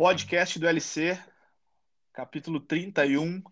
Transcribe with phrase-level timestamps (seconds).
[0.00, 1.22] podcast do LC,
[2.10, 3.42] capítulo 31.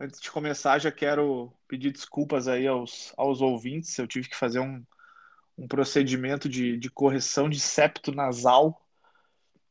[0.00, 3.96] Antes de começar, já quero pedir desculpas aí aos, aos ouvintes.
[3.96, 4.84] Eu tive que fazer um,
[5.56, 8.84] um procedimento de, de correção de septo nasal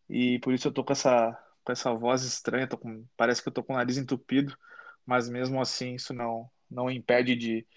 [0.09, 2.65] e por isso eu tô com essa, com essa voz estranha.
[2.69, 4.57] Com, parece que eu tô com o nariz entupido,
[5.05, 7.67] mas mesmo assim isso não, não impede de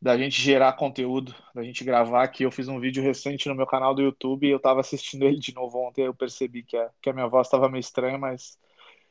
[0.00, 2.44] da gente gerar conteúdo, da gente gravar aqui.
[2.44, 5.38] Eu fiz um vídeo recente no meu canal do YouTube e eu estava assistindo ele
[5.38, 6.04] de novo ontem.
[6.04, 8.58] Eu percebi que a, que a minha voz estava meio estranha, mas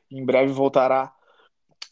[0.09, 1.13] em breve voltará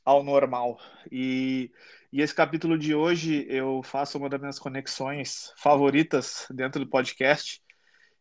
[0.03, 0.80] ao normal.
[1.12, 1.72] E,
[2.12, 7.61] e esse capítulo de hoje eu faço uma das minhas conexões favoritas dentro do podcast,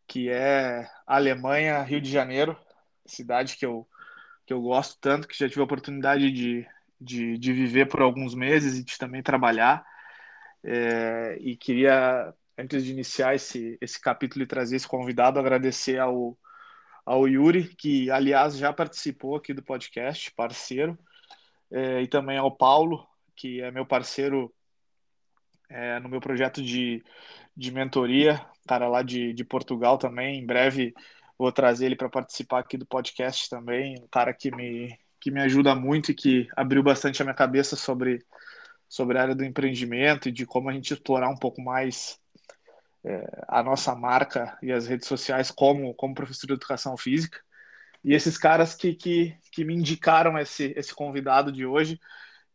[0.07, 2.57] que é Alemanha, Rio de Janeiro,
[3.05, 3.87] cidade que eu,
[4.45, 6.67] que eu gosto tanto, que já tive a oportunidade de,
[6.99, 9.85] de, de viver por alguns meses e de também trabalhar.
[10.69, 16.37] É, e queria, antes de iniciar esse, esse capítulo e trazer esse convidado, agradecer ao,
[17.05, 20.99] ao Yuri, que aliás já participou aqui do podcast, parceiro,
[21.71, 24.53] é, e também ao Paulo, que é meu parceiro
[25.69, 27.01] é, no meu projeto de,
[27.55, 30.39] de mentoria, cara lá de, de Portugal também.
[30.39, 30.93] Em breve
[31.37, 35.39] vou trazer ele para participar aqui do podcast também, um cara que me, que me
[35.39, 38.25] ajuda muito e que abriu bastante a minha cabeça sobre
[38.87, 42.19] sobre a área do empreendimento e de como a gente explorar um pouco mais
[43.03, 47.39] é, a nossa marca e as redes sociais como, como professor de educação física.
[48.03, 51.99] E esses caras que, que, que me indicaram esse, esse convidado de hoje,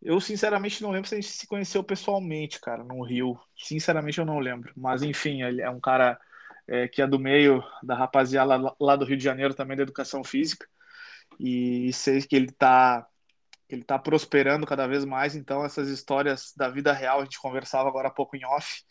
[0.01, 3.39] eu sinceramente não lembro se a gente se conheceu pessoalmente, cara, no Rio.
[3.57, 4.73] Sinceramente eu não lembro.
[4.77, 6.19] Mas enfim, ele é um cara
[6.67, 9.83] é, que é do meio da rapaziada lá, lá, do Rio de Janeiro também da
[9.83, 10.67] educação física.
[11.39, 13.07] E sei que ele está
[13.73, 15.35] que ele está prosperando cada vez mais.
[15.35, 18.85] Então, essas histórias da vida real, a gente conversava agora há pouco em off,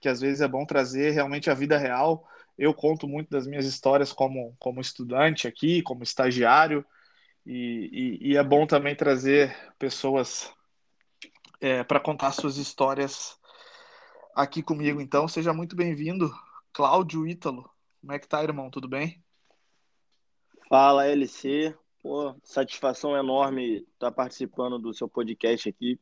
[0.00, 2.26] que às vezes é bom trazer realmente a vida real.
[2.58, 6.84] Eu conto muito das minhas histórias como, como estudante aqui, como estagiário,
[7.46, 10.52] e, e, e é bom também trazer pessoas
[11.60, 13.38] é, para contar suas histórias
[14.34, 15.00] aqui comigo.
[15.00, 16.34] Então, seja muito bem-vindo,
[16.72, 17.70] Cláudio Ítalo.
[18.00, 18.70] Como é que tá, irmão?
[18.72, 19.22] Tudo bem?
[20.68, 21.76] Fala, LC.
[22.06, 25.98] Pô, satisfação enorme estar participando do seu podcast aqui.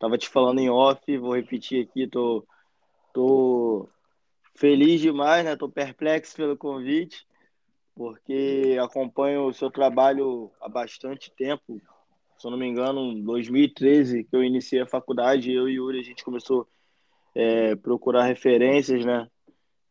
[0.00, 2.46] Tava te falando em off, vou repetir aqui, tô,
[3.12, 3.86] tô
[4.54, 5.54] feliz demais, né?
[5.54, 7.26] Tô perplexo pelo convite,
[7.94, 11.78] porque acompanho o seu trabalho há bastante tempo.
[12.38, 16.00] Se eu não me engano, em 2013 que eu iniciei a faculdade, eu e Yuri
[16.00, 16.66] a gente começou
[17.36, 19.28] a é, procurar referências, né?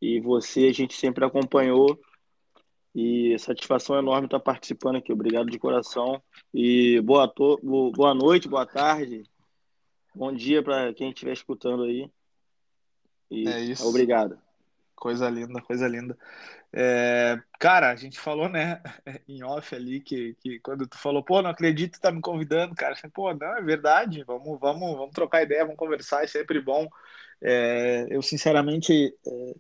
[0.02, 1.96] E você a gente sempre acompanhou
[2.96, 5.12] e satisfação enorme estar participando aqui.
[5.12, 6.22] Obrigado de coração.
[6.54, 7.60] E boa, to...
[7.96, 9.24] boa noite, boa tarde,
[10.14, 12.10] bom dia para quem estiver escutando aí.
[13.32, 13.88] E é isso.
[13.88, 14.38] Obrigado.
[14.96, 16.18] Coisa linda, coisa linda.
[16.72, 18.82] É, cara, a gente falou, né,
[19.28, 22.74] em off ali, que, que quando tu falou, pô, não acredito que tá me convidando,
[22.76, 22.96] cara.
[22.96, 26.88] Falei, pô, não, é verdade, vamos, vamos, vamos trocar ideia, vamos conversar, é sempre bom.
[27.42, 29.56] É, eu, sinceramente, é,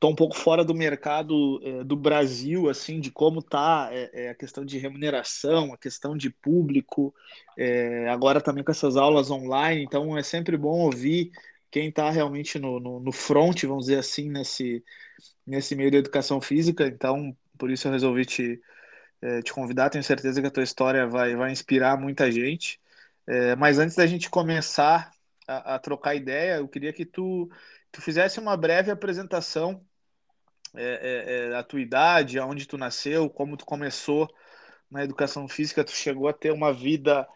[0.00, 4.30] estou um pouco fora do mercado é, do Brasil, assim, de como está é, é,
[4.30, 7.14] a questão de remuneração, a questão de público,
[7.56, 11.30] é, agora também com essas aulas online, então é sempre bom ouvir
[11.70, 14.82] quem está realmente no, no, no, front, vamos dizer assim, nesse,
[15.46, 18.58] nesse meio da educação física, então por isso eu resolvi te,
[19.20, 22.80] é, te convidar, tenho certeza que a tua história vai, vai inspirar muita gente,
[23.58, 25.12] mas antes da gente começar
[25.46, 27.48] a, a trocar ideia, eu queria que tu
[27.92, 29.84] tu fizesse uma breve apresentação
[30.74, 34.28] é, é, é, a tua idade, aonde tu nasceu, como tu começou
[34.90, 37.26] na educação física, tu chegou a ter uma vida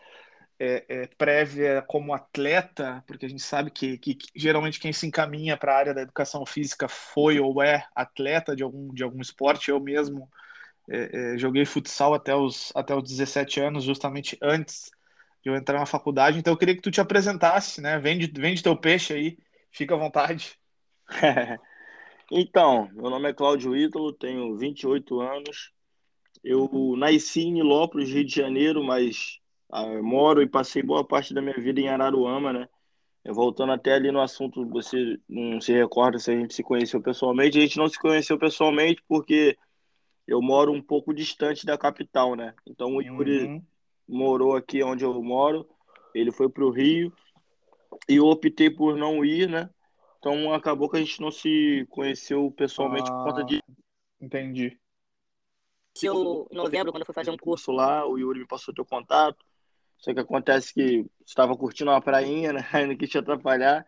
[0.58, 5.06] é, é, prévia como atleta, porque a gente sabe que, que, que geralmente quem se
[5.06, 9.20] encaminha para a área da educação física foi ou é atleta de algum, de algum
[9.20, 9.70] esporte.
[9.70, 10.28] Eu mesmo
[10.90, 14.90] é, joguei futsal até os, até os 17 anos, justamente antes
[15.42, 16.38] de eu entrar na faculdade.
[16.38, 17.98] Então eu queria que tu te apresentasse, né?
[17.98, 19.38] Vende, vende teu peixe aí,
[19.70, 20.58] fica à vontade.
[22.30, 25.72] Então, meu nome é Cláudio Ítalo, tenho 28 anos.
[26.42, 29.38] Eu nasci em Nilópolis, Rio de Janeiro, mas
[29.70, 32.68] ah, moro e passei boa parte da minha vida em Araruama, né?
[33.24, 37.00] Eu, voltando até ali no assunto, você não se recorda se a gente se conheceu
[37.00, 37.58] pessoalmente.
[37.58, 39.56] A gente não se conheceu pessoalmente porque
[40.26, 42.54] eu moro um pouco distante da capital, né?
[42.66, 43.62] Então o Yuri uhum.
[44.08, 45.66] morou aqui onde eu moro,
[46.14, 47.12] ele foi para o Rio
[48.08, 49.70] e eu optei por não ir, né?
[50.24, 53.62] Então acabou que a gente não se conheceu pessoalmente ah, por conta de.
[54.18, 54.80] Entendi.
[56.02, 58.86] Eu, em novembro, quando eu fui fazer um curso lá, o Yuri me passou teu
[58.86, 59.44] contato.
[59.98, 62.60] Só que acontece que estava curtindo uma prainha, né?
[62.72, 63.86] Aí não quis te atrapalhar.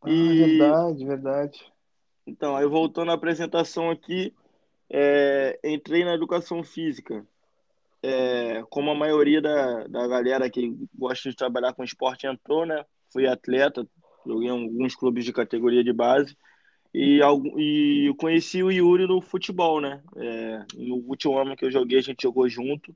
[0.00, 0.58] Ah, e...
[0.58, 1.72] verdade, verdade.
[2.24, 4.32] Então, aí voltando à apresentação aqui,
[4.88, 7.26] é, entrei na educação física.
[8.00, 12.84] É, como a maioria da, da galera que gosta de trabalhar com esporte entrou, né?
[13.10, 13.84] Fui atleta,
[14.28, 16.36] joguei em alguns clubes de categoria de base
[16.94, 17.20] e,
[17.56, 20.02] e conheci o Yuri no futebol, né?
[20.16, 22.94] É, no último ano que eu joguei, a gente jogou junto.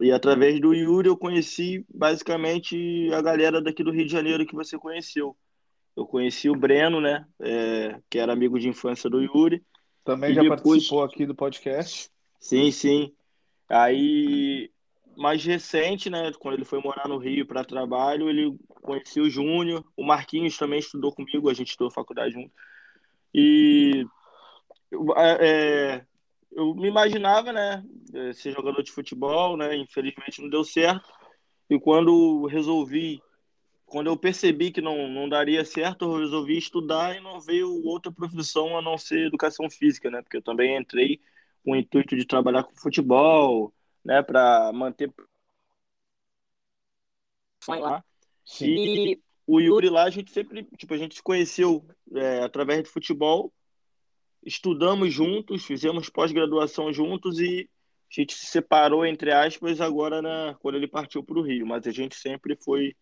[0.00, 4.54] E através do Yuri eu conheci basicamente a galera daqui do Rio de Janeiro que
[4.54, 5.36] você conheceu.
[5.96, 7.24] Eu conheci o Breno, né?
[7.40, 9.62] É, que era amigo de infância do Yuri.
[10.04, 10.60] Também e já depois...
[10.60, 12.10] participou aqui do podcast.
[12.40, 13.12] Sim, sim.
[13.68, 14.70] Aí,
[15.16, 16.32] mais recente, né?
[16.38, 19.84] Quando ele foi morar no Rio para trabalho, ele conhecia o Júnior.
[19.96, 22.52] O Marquinhos também estudou comigo, a gente estudou faculdade junto.
[23.32, 24.06] E
[25.16, 26.06] é, é
[26.56, 27.84] eu me imaginava, né,
[28.32, 29.76] ser jogador de futebol, né?
[29.76, 31.12] Infelizmente não deu certo.
[31.68, 33.20] E quando resolvi,
[33.86, 38.12] quando eu percebi que não, não daria certo, eu resolvi estudar e não veio outra
[38.12, 40.22] profissão a não ser educação física, né?
[40.22, 41.20] Porque eu também entrei
[41.64, 43.72] com o intuito de trabalhar com futebol,
[44.04, 45.12] né, para manter
[47.66, 48.04] lá.
[48.44, 48.66] Sim.
[48.66, 51.84] E o Yuri lá a gente sempre, tipo, a gente se conheceu
[52.14, 53.52] é, através de futebol
[54.44, 57.68] estudamos juntos, fizemos pós-graduação juntos e
[58.10, 61.86] a gente se separou, entre aspas, agora na, quando ele partiu para o Rio, mas
[61.86, 62.94] a gente sempre foi.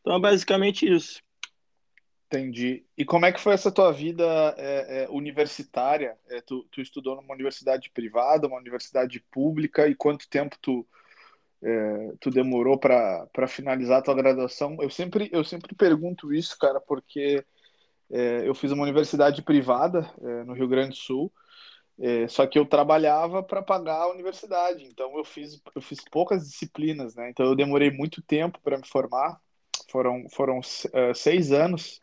[0.00, 1.20] Então é basicamente isso.
[2.28, 2.84] Entendi.
[2.98, 4.24] E como é que foi essa tua vida
[4.58, 6.18] é, é, universitária?
[6.28, 10.84] É, tu, tu, estudou numa universidade privada, uma universidade pública, e quanto tempo tu,
[11.62, 14.76] é, tu demorou para finalizar a tua graduação?
[14.80, 17.44] Eu sempre, eu sempre pergunto isso, cara, porque
[18.10, 21.32] é, eu fiz uma universidade privada é, no Rio Grande do Sul,
[22.28, 27.14] só que eu trabalhava para pagar a universidade, então eu fiz, eu fiz poucas disciplinas,
[27.14, 27.30] né?
[27.30, 29.40] Então eu demorei muito tempo para me formar,
[29.90, 30.60] foram, foram
[31.14, 32.02] seis anos,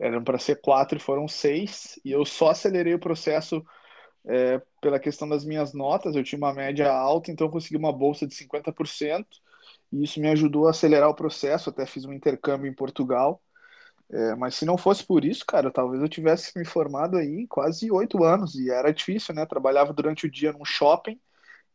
[0.00, 3.64] eram para ser quatro e foram seis, e eu só acelerei o processo
[4.26, 8.26] é, pela questão das minhas notas, eu tinha uma média alta, então consegui uma bolsa
[8.26, 9.26] de 50%,
[9.92, 13.42] e isso me ajudou a acelerar o processo, até fiz um intercâmbio em Portugal,
[14.12, 17.90] é, mas se não fosse por isso, cara, talvez eu tivesse me formado aí quase
[17.92, 19.46] oito anos e era difícil, né?
[19.46, 21.18] Trabalhava durante o dia num shopping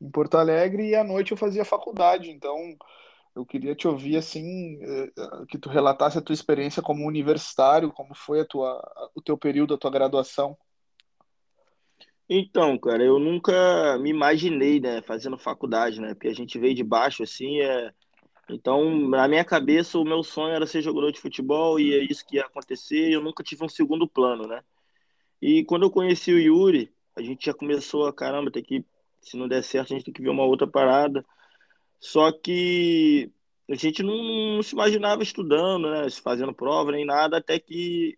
[0.01, 2.29] em Porto Alegre e à noite eu fazia faculdade.
[2.29, 2.75] Então,
[3.35, 5.11] eu queria te ouvir assim, é,
[5.49, 8.81] que tu relatasse a tua experiência como universitário, como foi a tua,
[9.13, 10.57] o teu período, a tua graduação.
[12.27, 16.15] Então, cara, eu nunca me imaginei, né, fazendo faculdade, né?
[16.15, 17.93] Porque a gente veio de baixo, assim, é
[18.49, 22.25] então, na minha cabeça, o meu sonho era ser jogador de futebol e é isso
[22.25, 23.11] que ia acontecer.
[23.11, 24.63] Eu nunca tive um segundo plano, né?
[25.41, 28.85] E quando eu conheci o Yuri, a gente já começou a caramba, tem que,
[29.19, 31.25] se não der certo, a gente tem que ver uma outra parada.
[31.99, 33.31] Só que
[33.69, 36.09] a gente não, não se imaginava estudando, né?
[36.23, 38.17] Fazendo prova nem nada, até que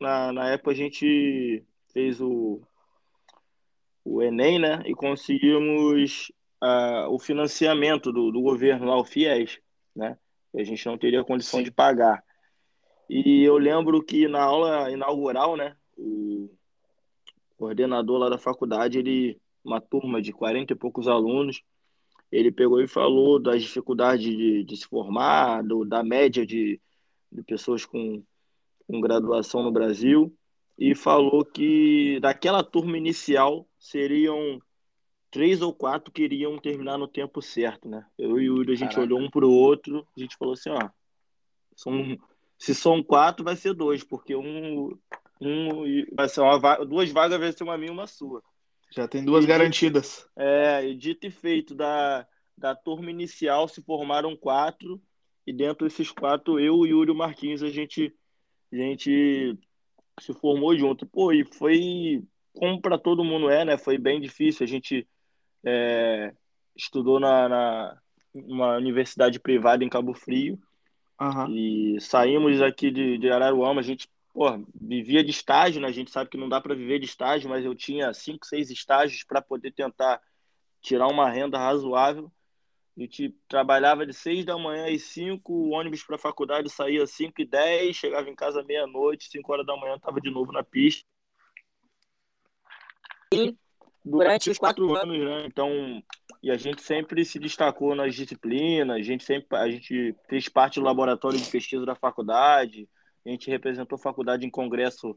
[0.00, 2.60] na, na época a gente fez o,
[4.04, 4.82] o Enem, né?
[4.86, 6.30] E conseguimos
[6.62, 9.60] uh, o financiamento do, do governo lá, o FIES,
[9.94, 10.18] né?
[10.60, 11.64] a gente não teria condição Sim.
[11.64, 12.22] de pagar.
[13.08, 16.50] E eu lembro que na aula inaugural, né, o
[17.56, 21.62] coordenador lá da faculdade, ele, uma turma de 40 e poucos alunos,
[22.34, 26.80] ele pegou e falou das dificuldades de, de se formar, do, da média de,
[27.30, 28.24] de pessoas com,
[28.88, 30.36] com graduação no Brasil,
[30.76, 34.60] e falou que daquela turma inicial seriam
[35.30, 38.04] três ou quatro queriam terminar no tempo certo, né?
[38.18, 39.02] Eu e o Yuri, a gente Caraca.
[39.02, 40.90] olhou um pro outro, a gente falou assim, ó,
[41.76, 42.18] são,
[42.58, 44.98] se são quatro, vai ser dois, porque um,
[45.40, 48.42] um vai ser uma duas vagas vai ser uma minha e uma sua.
[48.94, 50.18] Já tem duas e garantidas.
[50.18, 55.02] Dito, é, e dito e feito, da, da turma inicial se formaram quatro,
[55.46, 58.14] e dentro desses quatro, eu, Yuri e o Marquinhos, a gente,
[58.72, 59.58] a gente
[60.20, 61.06] se formou junto.
[61.06, 62.22] Pô, e foi
[62.54, 63.76] como para todo mundo é, né?
[63.76, 64.64] Foi bem difícil.
[64.64, 65.06] A gente
[65.64, 66.32] é,
[66.76, 67.98] estudou na, na
[68.32, 70.58] uma universidade privada em Cabo Frio
[71.20, 71.50] uhum.
[71.50, 73.80] e saímos aqui de, de Araruama.
[73.80, 75.86] A gente pô, vivia de estágio, né?
[75.86, 78.68] A gente sabe que não dá para viver de estágio, mas eu tinha cinco, seis
[78.68, 80.20] estágios para poder tentar
[80.82, 82.30] tirar uma renda razoável.
[82.96, 87.06] A gente trabalhava de seis da manhã e cinco, o ônibus para a faculdade saía
[87.06, 90.64] cinco e dez, chegava em casa meia-noite, cinco horas da manhã estava de novo na
[90.64, 91.04] pista.
[93.32, 93.56] E
[94.04, 95.46] durante os quatro anos, né?
[95.46, 96.02] Então,
[96.42, 100.80] e a gente sempre se destacou nas disciplinas, a gente sempre a gente fez parte
[100.80, 102.88] do laboratório de pesquisa da faculdade,
[103.24, 105.14] a gente representou a faculdade em congresso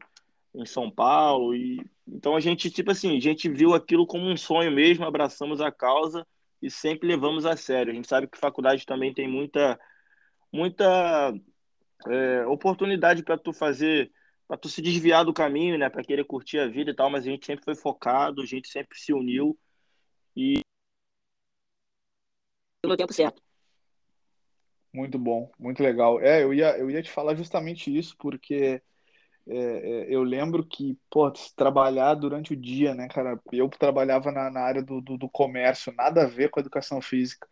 [0.54, 4.36] em São Paulo e então a gente tipo assim, a gente viu aquilo como um
[4.36, 6.26] sonho mesmo, abraçamos a causa
[6.60, 7.92] e sempre levamos a sério.
[7.92, 9.78] A gente sabe que faculdade também tem muita
[10.52, 11.34] muita
[12.06, 14.10] é, oportunidade para tu fazer
[14.46, 17.26] para tu se desviar do caminho, né, para querer curtir a vida e tal, mas
[17.26, 19.58] a gente sempre foi focado, a gente sempre se uniu
[20.34, 20.60] e
[22.82, 23.47] no tempo certo.
[24.98, 26.20] Muito bom, muito legal.
[26.20, 28.82] É, eu ia, eu ia te falar justamente isso, porque
[29.48, 33.40] é, é, eu lembro que, pô, trabalhar durante o dia, né, cara?
[33.52, 37.00] Eu trabalhava na, na área do, do, do, comércio, nada a ver com a educação
[37.00, 37.46] física.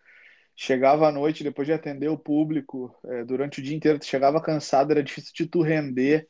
[0.57, 4.91] Chegava à noite, depois de atender o público, é, durante o dia inteiro, chegava cansado,
[4.93, 6.29] era difícil de tu render.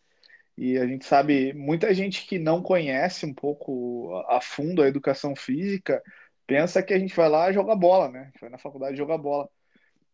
[0.58, 5.36] E a gente sabe, muita gente que não conhece um pouco a fundo a educação
[5.36, 6.02] física
[6.46, 8.32] pensa que a gente vai lá jogar bola, né?
[8.40, 9.48] Vai na faculdade jogar bola.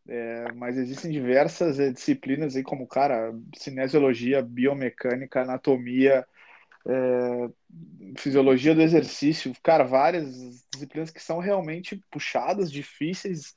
[0.08, 6.26] É, mas existem diversas é, disciplinas aí, como, cara, cinesiologia, biomecânica, anatomia,
[6.86, 7.50] é,
[8.18, 13.54] fisiologia do exercício, cara, várias disciplinas que são realmente puxadas, difíceis,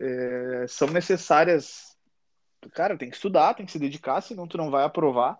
[0.00, 1.96] é, são necessárias.
[2.72, 5.38] Cara, tem que estudar, tem que se dedicar, senão tu não vai aprovar.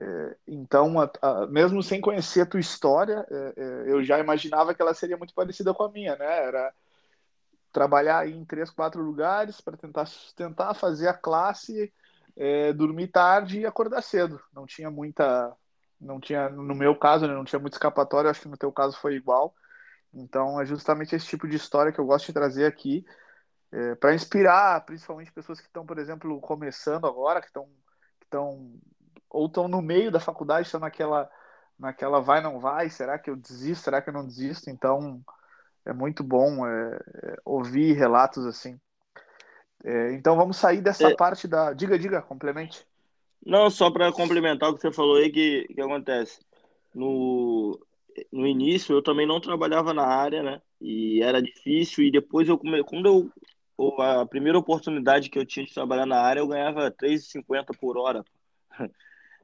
[0.00, 4.80] É, então, a, a, mesmo sem conhecer a tua história, é, eu já imaginava que
[4.80, 6.46] ela seria muito parecida com a minha, né?
[6.46, 6.72] Era
[7.72, 11.92] trabalhar em três, quatro lugares para tentar sustentar, fazer a classe,
[12.36, 14.40] é, dormir tarde e acordar cedo.
[14.52, 15.54] Não tinha muita,
[16.00, 18.30] não tinha, no meu caso, né, não tinha muito escapatório.
[18.30, 19.54] Acho que no teu caso foi igual.
[20.12, 23.04] Então, é justamente esse tipo de história que eu gosto de trazer aqui.
[23.72, 27.66] É, para inspirar, principalmente pessoas que estão, por exemplo, começando agora, que estão,
[28.18, 28.80] que estão
[29.28, 31.30] ou estão no meio da faculdade, estão naquela,
[31.78, 34.68] naquela vai, não vai, será que eu desisto, será que eu não desisto?
[34.68, 35.22] Então,
[35.84, 38.78] é muito bom é, é, ouvir relatos assim.
[39.84, 41.16] É, então, vamos sair dessa é.
[41.16, 41.72] parte da...
[41.72, 42.86] Diga, diga, complemente.
[43.44, 46.40] Não, só para complementar o que você falou aí, que, que acontece.
[46.94, 47.80] No,
[48.30, 50.60] no início, eu também não trabalhava na área, né?
[50.80, 53.32] E era difícil, e depois eu, quando eu
[53.98, 58.24] a primeira oportunidade que eu tinha de trabalhar na área, eu ganhava R$3,50 por hora.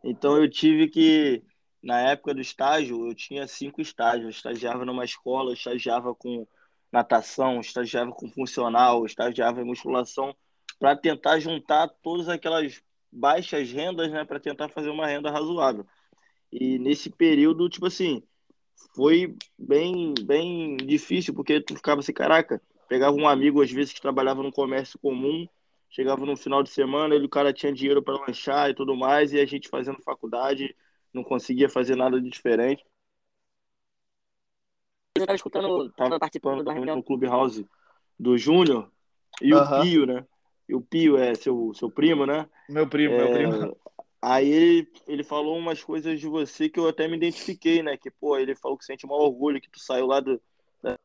[0.05, 1.43] Então eu tive que,
[1.87, 4.25] na época do estágio, eu tinha cinco estágios.
[4.25, 6.47] Eu estagiava numa escola, eu estagiava com
[6.93, 10.35] natação, estagiava com funcional, estagiava em musculação,
[10.79, 15.87] para tentar juntar todas aquelas baixas rendas, né, para tentar fazer uma renda razoável.
[16.53, 18.23] E nesse período, tipo assim,
[18.95, 24.01] foi bem, bem difícil, porque tu ficava assim, caraca, pegava um amigo às vezes que
[24.01, 25.47] trabalhava no comércio comum,
[25.89, 29.33] Chegava no final de semana, ele, o cara tinha dinheiro para lanchar e tudo mais,
[29.33, 30.77] e a gente fazendo faculdade,
[31.17, 32.85] não conseguia fazer nada de diferente.
[35.17, 37.67] Eu estava escutando, estava participando da reunião no Clubhouse
[38.21, 38.91] do Júnior
[39.41, 40.27] e o Pio, né?
[40.69, 42.49] E o Pio é seu, seu primo, né?
[42.69, 43.19] Meu primo, é...
[43.19, 43.77] meu primo.
[44.21, 47.97] Aí ele, ele falou umas coisas de você que eu até me identifiquei, né?
[47.97, 50.41] Que, pô, ele falou que sente um orgulho que tu saiu lá do.
[50.83, 50.99] Da...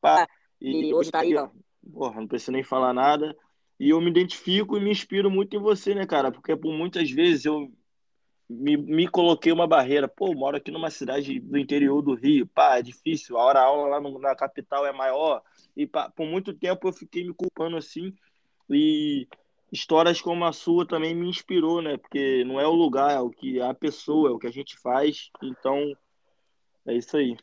[0.00, 0.28] Pá,
[0.60, 1.48] e, e hoje tá aí, ó,
[1.92, 3.36] porra, não preciso nem falar nada.
[3.80, 6.30] E eu me identifico e me inspiro muito em você, né, cara?
[6.32, 7.72] Porque por muitas vezes eu
[8.48, 10.08] me, me coloquei uma barreira.
[10.08, 12.46] Pô, moro aqui numa cidade do interior do Rio.
[12.46, 13.36] Pá, é difícil.
[13.36, 15.42] A hora a aula lá no, na capital é maior.
[15.76, 18.14] E pá, por muito tempo eu fiquei me culpando assim.
[18.70, 19.28] E
[19.70, 21.96] histórias como a sua também me inspirou, né?
[21.98, 24.52] Porque não é o lugar, é o que é a pessoa, é o que a
[24.52, 25.30] gente faz.
[25.42, 25.92] Então,
[26.86, 27.36] é isso aí.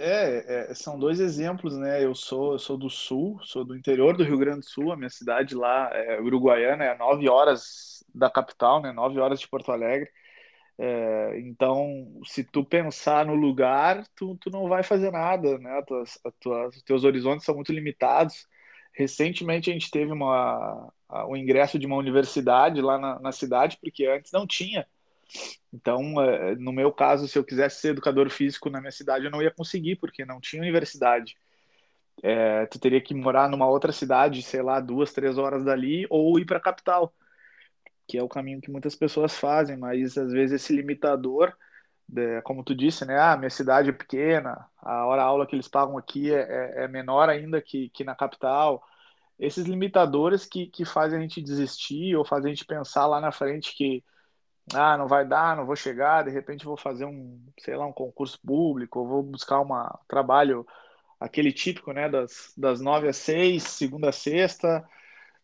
[0.00, 2.02] É, é, são dois exemplos, né?
[2.04, 4.96] Eu sou, eu sou do sul, sou do interior do Rio Grande do Sul, a
[4.96, 8.92] minha cidade lá é Uruguaiana, é nove horas da capital, né?
[8.92, 10.08] Nove horas de Porto Alegre.
[10.80, 15.82] É, então, se tu pensar no lugar, tu, tu não vai fazer nada, né?
[15.86, 18.46] Tuas, tuas, teus horizontes são muito limitados.
[18.92, 20.92] Recentemente a gente teve uma,
[21.28, 24.86] o ingresso de uma universidade lá na, na cidade, porque antes não tinha.
[25.72, 29.30] Então, é, no meu caso, se eu quisesse ser educador físico na minha cidade, eu
[29.30, 31.36] não ia conseguir, porque não tinha universidade.
[32.22, 36.38] É, tu teria que morar numa outra cidade, sei lá, duas, três horas dali, ou
[36.38, 37.12] ir para a capital,
[38.08, 41.54] que é o caminho que muitas pessoas fazem, mas às vezes esse limitador,
[42.16, 43.18] é, como tu disse, né?
[43.20, 46.88] Ah, minha cidade é pequena, a hora aula que eles pagam aqui é, é, é
[46.88, 48.82] menor ainda que, que na capital.
[49.38, 53.30] Esses limitadores que, que fazem a gente desistir ou fazem a gente pensar lá na
[53.30, 54.02] frente que
[54.74, 57.92] ah, não vai dar, não vou chegar, de repente vou fazer um, sei lá, um
[57.92, 59.68] concurso público, ou vou buscar um
[60.06, 60.66] trabalho,
[61.20, 64.86] aquele típico, né, das, das nove às seis, segunda a sexta,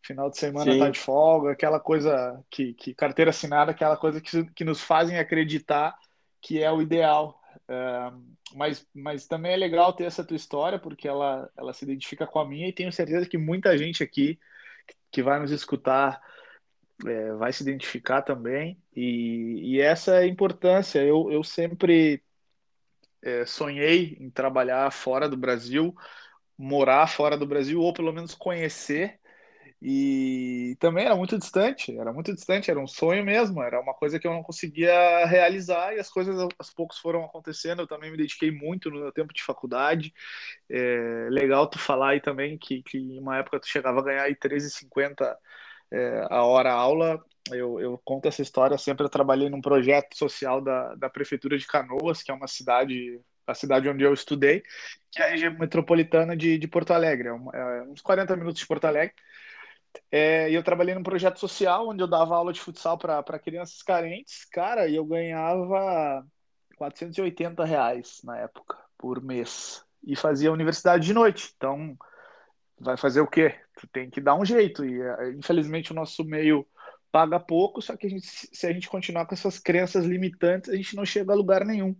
[0.04, 0.78] final de semana Sim.
[0.78, 5.18] tá de folga, aquela coisa que, que carteira assinada, aquela coisa que, que nos fazem
[5.18, 5.96] acreditar
[6.40, 7.40] que é o ideal.
[7.66, 8.12] É,
[8.54, 12.38] mas, mas também é legal ter essa tua história, porque ela, ela se identifica com
[12.38, 14.38] a minha e tenho certeza que muita gente aqui
[15.10, 16.20] que vai nos escutar
[17.06, 18.78] é, vai se identificar também.
[18.94, 21.00] E, e, essa é a importância.
[21.00, 22.22] Eu, eu sempre
[23.22, 25.94] é, sonhei em trabalhar fora do Brasil,
[26.58, 29.18] morar fora do Brasil, ou pelo menos conhecer.
[29.82, 34.18] E também era muito distante, era muito distante, era um sonho mesmo, era uma coisa
[34.18, 37.82] que eu não conseguia realizar e as coisas aos poucos foram acontecendo.
[37.82, 40.14] Eu também me dediquei muito no meu tempo de faculdade.
[40.70, 44.22] É legal tu falar aí também que, que em uma época tu chegava a ganhar
[44.22, 45.36] aí 13,50
[45.92, 47.22] é, a hora aula.
[47.50, 49.04] Eu, eu conto essa história sempre.
[49.04, 53.54] Eu trabalhei num projeto social da, da Prefeitura de Canoas, que é uma cidade a
[53.54, 54.62] cidade onde eu estudei,
[55.10, 58.66] que é a região metropolitana de, de Porto Alegre, é, é uns 40 minutos de
[58.66, 59.14] Porto Alegre.
[60.10, 64.44] É, eu trabalhei num projeto social onde eu dava aula de futsal para crianças carentes,
[64.44, 66.24] cara, e eu ganhava
[66.76, 69.84] 480 reais na época, por mês.
[70.06, 71.52] E fazia universidade de noite.
[71.56, 71.96] Então,
[72.78, 73.54] vai fazer o quê?
[73.80, 74.84] Tu tem que dar um jeito.
[74.84, 76.66] E é, infelizmente o nosso meio
[77.10, 80.76] paga pouco, só que a gente, se a gente continuar com essas crenças limitantes, a
[80.76, 81.96] gente não chega a lugar nenhum.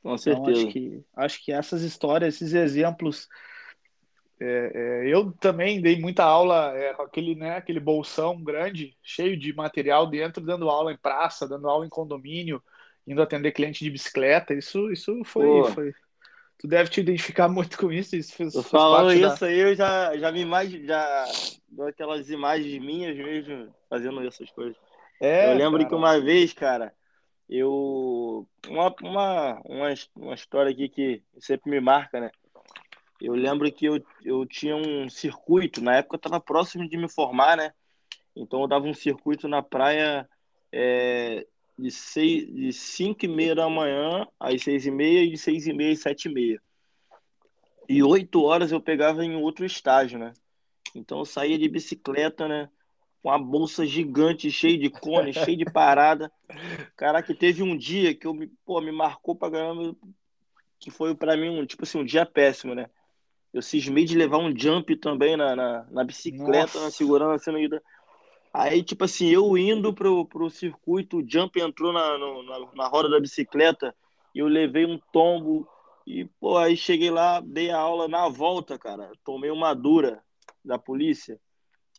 [0.00, 0.50] Com certeza.
[0.50, 3.28] Então, acho que, acho que essas histórias, esses exemplos
[4.40, 9.36] é, é, eu também dei muita aula é, com aquele, né, aquele bolsão grande, cheio
[9.36, 12.62] de material dentro, dando aula em praça, dando aula em condomínio,
[13.06, 14.54] indo atender cliente de bicicleta.
[14.54, 15.94] Isso, isso foi, foi.
[16.58, 18.14] Tu deve te identificar muito com isso.
[18.14, 19.46] isso fez, falou isso da...
[19.46, 21.24] aí, eu já, já me imagino, já
[21.68, 24.76] dou aquelas imagens minhas mesmo fazendo essas coisas.
[25.20, 25.88] É, eu lembro cara.
[25.88, 26.94] que uma vez, cara,
[27.48, 28.46] eu.
[28.68, 32.30] Uma, uma, uma, uma história aqui que sempre me marca, né?
[33.20, 37.08] Eu lembro que eu, eu tinha um circuito, na época eu estava próximo de me
[37.08, 37.72] formar, né?
[38.34, 40.28] Então eu dava um circuito na praia
[40.72, 41.44] é,
[41.76, 45.66] de, seis, de 5 e meia da manhã às 6 e meia e de 6
[45.66, 46.62] e meia às 7 e meia.
[47.88, 50.32] E 8 horas eu pegava em outro estágio, né?
[50.94, 52.68] Então eu saía de bicicleta, né?
[53.20, 56.30] Com uma bolsa gigante, cheia de cone, cheia de parada.
[56.96, 59.96] Caraca, teve um dia que eu me, pô, me marcou pra caramba,
[60.78, 62.88] que foi para mim um, tipo assim, um dia péssimo, né?
[63.52, 66.80] Eu cismei de levar um jump também na, na, na bicicleta, Nossa.
[66.80, 67.50] na segurança.
[67.50, 67.58] No...
[68.52, 72.88] Aí, tipo assim, eu indo pro, pro circuito, o jump entrou na, no, na, na
[72.88, 73.94] roda da bicicleta
[74.34, 75.66] e eu levei um tombo.
[76.06, 79.10] E, pô, aí cheguei lá, dei a aula na volta, cara.
[79.24, 80.22] Tomei uma dura
[80.64, 81.40] da polícia.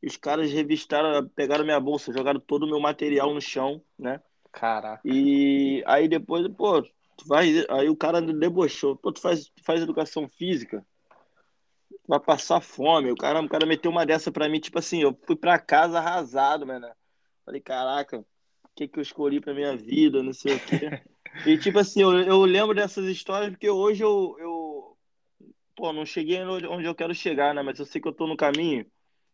[0.02, 4.22] E os caras revistaram, pegaram minha bolsa, jogaram todo o meu material no chão, né?
[4.52, 5.02] Caraca.
[5.06, 7.66] E aí depois, pô, tu vai.
[7.70, 8.96] Aí o cara debochou.
[8.96, 10.86] Pô, tu faz, tu faz educação física?
[12.10, 13.12] Vai passar fome.
[13.12, 16.00] O cara, o cara meteu uma dessa pra mim, tipo assim, eu fui pra casa
[16.00, 16.88] arrasado, mano.
[17.46, 18.26] Falei, caraca, o
[18.76, 21.02] que que eu escolhi pra minha vida, não sei o quê.
[21.46, 24.98] E, tipo assim, eu, eu lembro dessas histórias porque hoje eu, eu,
[25.76, 27.62] pô, não cheguei onde eu quero chegar, né?
[27.62, 28.84] Mas eu sei que eu tô no caminho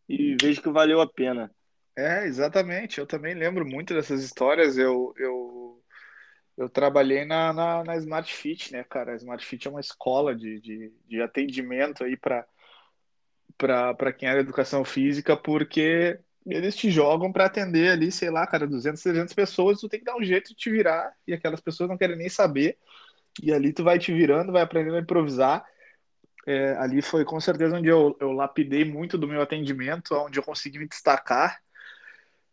[0.06, 1.50] e vejo que valeu a pena.
[1.96, 2.98] É, exatamente.
[2.98, 4.76] Eu também lembro muito dessas histórias.
[4.76, 5.82] Eu, eu,
[6.58, 9.12] eu trabalhei na, na, na Smart Fit, né, cara?
[9.12, 12.46] A Smart Fit é uma escola de, de, de atendimento aí para
[13.56, 18.66] para quem da educação física, porque eles te jogam para atender ali, sei lá, cara,
[18.66, 21.88] 200, 300 pessoas, tu tem que dar um jeito de te virar, e aquelas pessoas
[21.88, 22.78] não querem nem saber,
[23.42, 25.64] e ali tu vai te virando, vai aprendendo a improvisar.
[26.46, 30.44] É, ali foi com certeza onde eu, eu lapidei muito do meu atendimento, onde eu
[30.44, 31.60] consegui me destacar,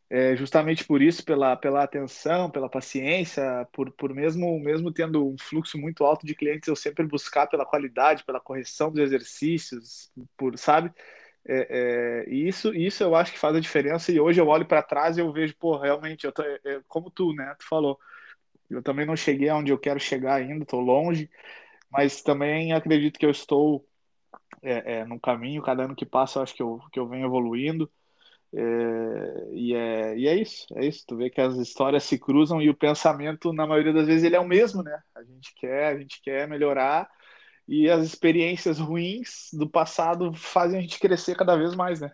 [0.10, 5.36] é, justamente por isso, pela, pela atenção, pela paciência, por, por mesmo, mesmo tendo um
[5.39, 10.58] fluxo muito alto de clientes, eu sempre buscar pela qualidade, pela correção dos exercícios, por,
[10.58, 10.92] sabe?
[11.46, 14.12] É, é, isso, isso eu acho que faz a diferença.
[14.12, 16.82] E hoje eu olho para trás e eu vejo, pô, realmente, eu tô, é, é,
[16.88, 17.56] como tu, né?
[17.60, 18.00] Tu falou,
[18.70, 21.30] eu também não cheguei aonde eu quero chegar ainda, estou longe,
[21.89, 23.86] mas também acredito que eu estou
[24.62, 25.62] é, é, no caminho.
[25.62, 27.92] Cada ano que passa, eu acho que eu, que eu venho evoluindo.
[28.56, 31.04] É, e, é, e é isso, é isso.
[31.08, 34.36] Tu vê que as histórias se cruzam e o pensamento, na maioria das vezes, ele
[34.36, 35.02] é o mesmo, né?
[35.16, 37.10] A gente quer, a gente quer melhorar
[37.68, 42.12] e as experiências ruins do passado fazem a gente crescer cada vez mais, né?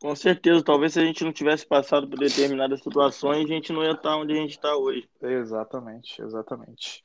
[0.00, 3.82] Com certeza, talvez se a gente não tivesse passado por determinadas situações, a gente não
[3.82, 5.08] ia estar onde a gente está hoje.
[5.22, 7.02] Exatamente, exatamente.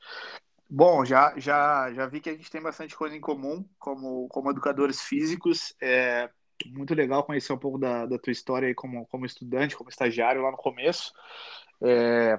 [0.68, 4.50] Bom, já, já, já vi que a gente tem bastante coisa em comum como, como
[4.50, 5.74] educadores físicos.
[5.80, 6.28] É,
[6.68, 10.42] muito legal conhecer um pouco da, da tua história aí como, como estudante, como estagiário
[10.42, 11.12] lá no começo.
[11.82, 12.38] É,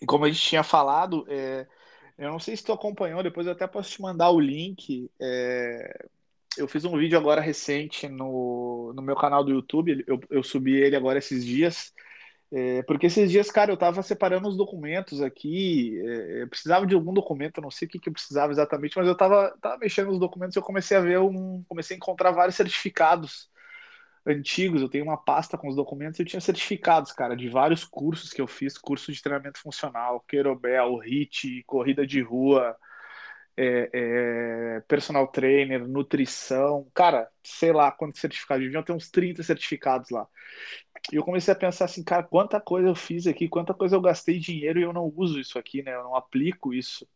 [0.00, 1.66] e como a gente tinha falado, é,
[2.18, 5.10] eu não sei se tu acompanhou, depois eu até posso te mandar o link.
[5.20, 6.06] É,
[6.56, 10.74] eu fiz um vídeo agora recente no, no meu canal do YouTube, eu, eu subi
[10.74, 11.92] ele agora esses dias.
[12.54, 16.94] É, porque esses dias, cara, eu tava separando os documentos aqui, é, eu precisava de
[16.94, 20.08] algum documento, não sei o que, que eu precisava exatamente, mas eu tava, tava mexendo
[20.08, 21.64] nos documentos e eu comecei a ver um.
[21.66, 23.48] Comecei a encontrar vários certificados
[24.26, 24.82] antigos.
[24.82, 28.30] Eu tenho uma pasta com os documentos e eu tinha certificados, cara, de vários cursos
[28.30, 32.76] que eu fiz, curso de treinamento funcional, Querobel, HIT, corrida de rua,
[33.56, 40.10] é, é, personal trainer, nutrição, cara, sei lá quantos certificados, deviam ter uns 30 certificados
[40.10, 40.26] lá.
[41.10, 44.00] E eu comecei a pensar assim, cara, quanta coisa eu fiz aqui, quanta coisa eu
[44.00, 45.94] gastei dinheiro e eu não uso isso aqui, né?
[45.94, 47.06] Eu não aplico isso.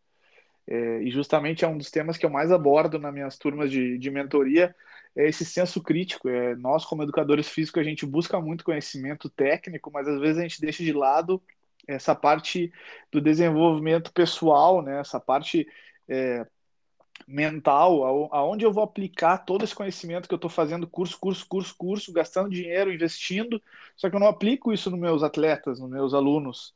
[0.66, 3.96] É, e justamente é um dos temas que eu mais abordo nas minhas turmas de,
[3.98, 4.74] de mentoria,
[5.14, 6.28] é esse senso crítico.
[6.28, 10.42] É, nós, como educadores físicos, a gente busca muito conhecimento técnico, mas às vezes a
[10.42, 11.40] gente deixa de lado
[11.86, 12.72] essa parte
[13.12, 15.00] do desenvolvimento pessoal, né?
[15.00, 15.66] essa parte
[16.08, 16.44] é,
[17.26, 21.74] mental, aonde eu vou aplicar todo esse conhecimento que eu estou fazendo curso, curso, curso,
[21.76, 23.60] curso, gastando dinheiro, investindo,
[23.96, 26.74] só que eu não aplico isso nos meus atletas, nos meus alunos.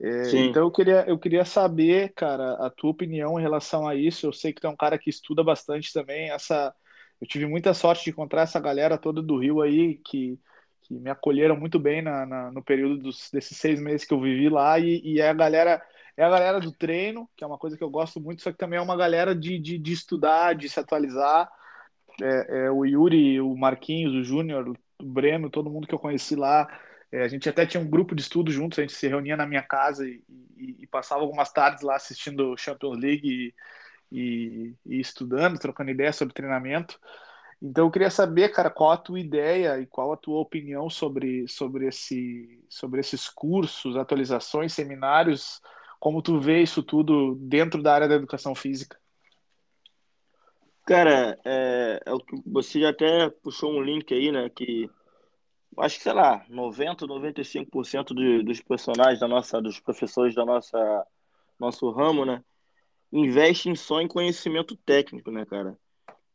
[0.00, 4.26] É, então eu queria, eu queria saber, cara, a tua opinião em relação a isso.
[4.26, 6.30] Eu sei que tu é um cara que estuda bastante também.
[6.30, 6.74] Essa,
[7.20, 10.38] eu tive muita sorte de encontrar essa galera toda do Rio aí que,
[10.82, 14.20] que me acolheram muito bem na, na no período dos, desses seis meses que eu
[14.20, 15.82] vivi lá e, e é a galera
[16.16, 18.56] é a galera do treino, que é uma coisa que eu gosto muito, só que
[18.56, 21.50] também é uma galera de, de, de estudar, de se atualizar.
[22.22, 24.66] É, é, o Yuri, o Marquinhos, o Júnior,
[24.98, 26.66] o Breno, todo mundo que eu conheci lá.
[27.12, 29.46] É, a gente até tinha um grupo de estudo juntos, a gente se reunia na
[29.46, 30.22] minha casa e,
[30.56, 33.54] e, e passava algumas tardes lá assistindo Champions League
[34.10, 36.98] e, e, estudando, trocando ideias sobre treinamento.
[37.60, 41.46] Então eu queria saber, cara, qual a tua ideia e qual a tua opinião sobre,
[41.46, 45.60] sobre, esse, sobre esses cursos, atualizações, seminários
[46.06, 48.96] como tu vê isso tudo dentro da área da educação física?
[50.84, 54.48] Cara, é, é o que você já até puxou um link aí, né?
[54.48, 54.88] Que
[55.78, 61.04] acho que, sei lá, 90, 95% de, dos personagens da nossa, dos professores da nossa
[61.58, 62.40] nosso ramo, né?
[63.12, 65.76] Investem só em conhecimento técnico, né, cara?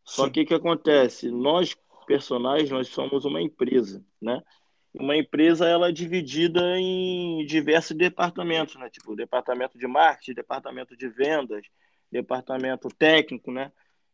[0.04, 0.32] Só Sim.
[0.34, 1.32] que o que acontece?
[1.32, 4.44] Nós, personagens, nós somos uma empresa, né?
[4.94, 8.90] Uma empresa ela é dividida em diversos departamentos, né?
[8.90, 11.66] Tipo, departamento de marketing, departamento de vendas,
[12.12, 13.72] departamento técnico, né?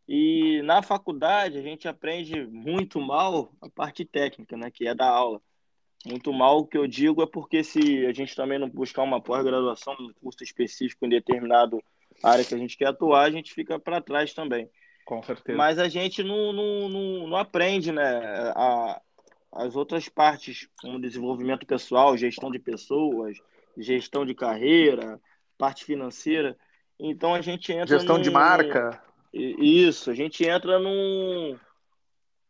[0.07, 4.69] E na faculdade a gente aprende muito mal a parte técnica, né?
[4.71, 5.41] Que é da aula.
[6.05, 9.19] Muito mal, o que eu digo é porque se a gente também não buscar uma
[9.19, 11.83] pós-graduação, um curso específico em determinado
[12.23, 14.69] área que a gente quer atuar, a gente fica para trás também.
[15.05, 15.57] Com certeza.
[15.57, 18.21] Mas a gente não, não, não, não aprende, né?
[18.55, 19.01] A,
[19.51, 23.37] as outras partes, como desenvolvimento pessoal, gestão de pessoas,
[23.77, 25.19] gestão de carreira,
[25.57, 26.57] parte financeira.
[26.99, 27.97] Então a gente entra.
[27.97, 29.01] Gestão num, de marca.
[29.33, 31.57] Isso, a gente entra num,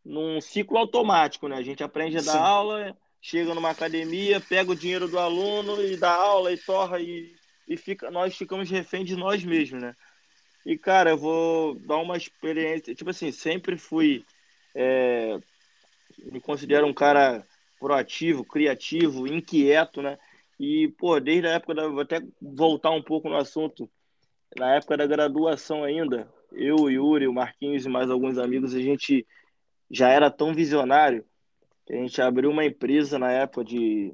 [0.03, 1.57] num ciclo automático, né?
[1.57, 2.37] A gente aprende a dar Sim.
[2.39, 7.35] aula, chega numa academia, pega o dinheiro do aluno e dá aula e torra e,
[7.67, 9.93] e fica, nós ficamos refém de nós mesmos, né?
[10.65, 12.93] E, cara, eu vou dar uma experiência.
[12.93, 14.25] Tipo assim, sempre fui.
[14.75, 15.39] É,
[16.17, 17.45] me considero um cara
[17.79, 20.17] proativo, criativo, inquieto, né?
[20.59, 21.87] E, pô, desde a época da.
[21.87, 23.89] Vou até voltar um pouco no assunto.
[24.57, 28.79] Na época da graduação ainda, eu, o Yuri, o Marquinhos e mais alguns amigos, a
[28.79, 29.27] gente
[29.91, 31.25] já era tão visionário
[31.85, 34.13] que a gente abriu uma empresa na época de,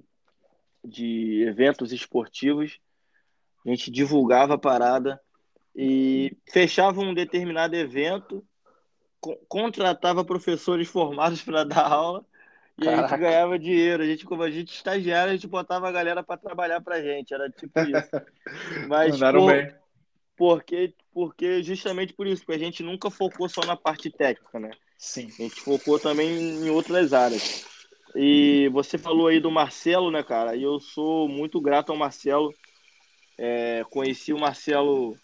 [0.84, 2.80] de eventos esportivos.
[3.66, 5.20] A gente divulgava a parada
[5.76, 8.46] e fechava um determinado evento
[9.48, 12.26] contratava professores formados para dar aula
[12.78, 13.06] e Caraca.
[13.06, 14.04] a gente ganhava dinheiro.
[14.04, 17.34] A gente, como a gente estagiário, a gente botava a galera para trabalhar para gente.
[17.34, 18.10] Era tipo isso.
[18.88, 19.74] Mas por, bem.
[20.36, 24.72] Porque, porque justamente por isso, porque a gente nunca focou só na parte técnica, né?
[24.98, 25.28] Sim.
[25.28, 27.66] A gente focou também em outras áreas.
[28.16, 30.56] E você falou aí do Marcelo, né, cara?
[30.56, 32.54] E eu sou muito grato ao Marcelo.
[33.38, 35.16] É, conheci o Marcelo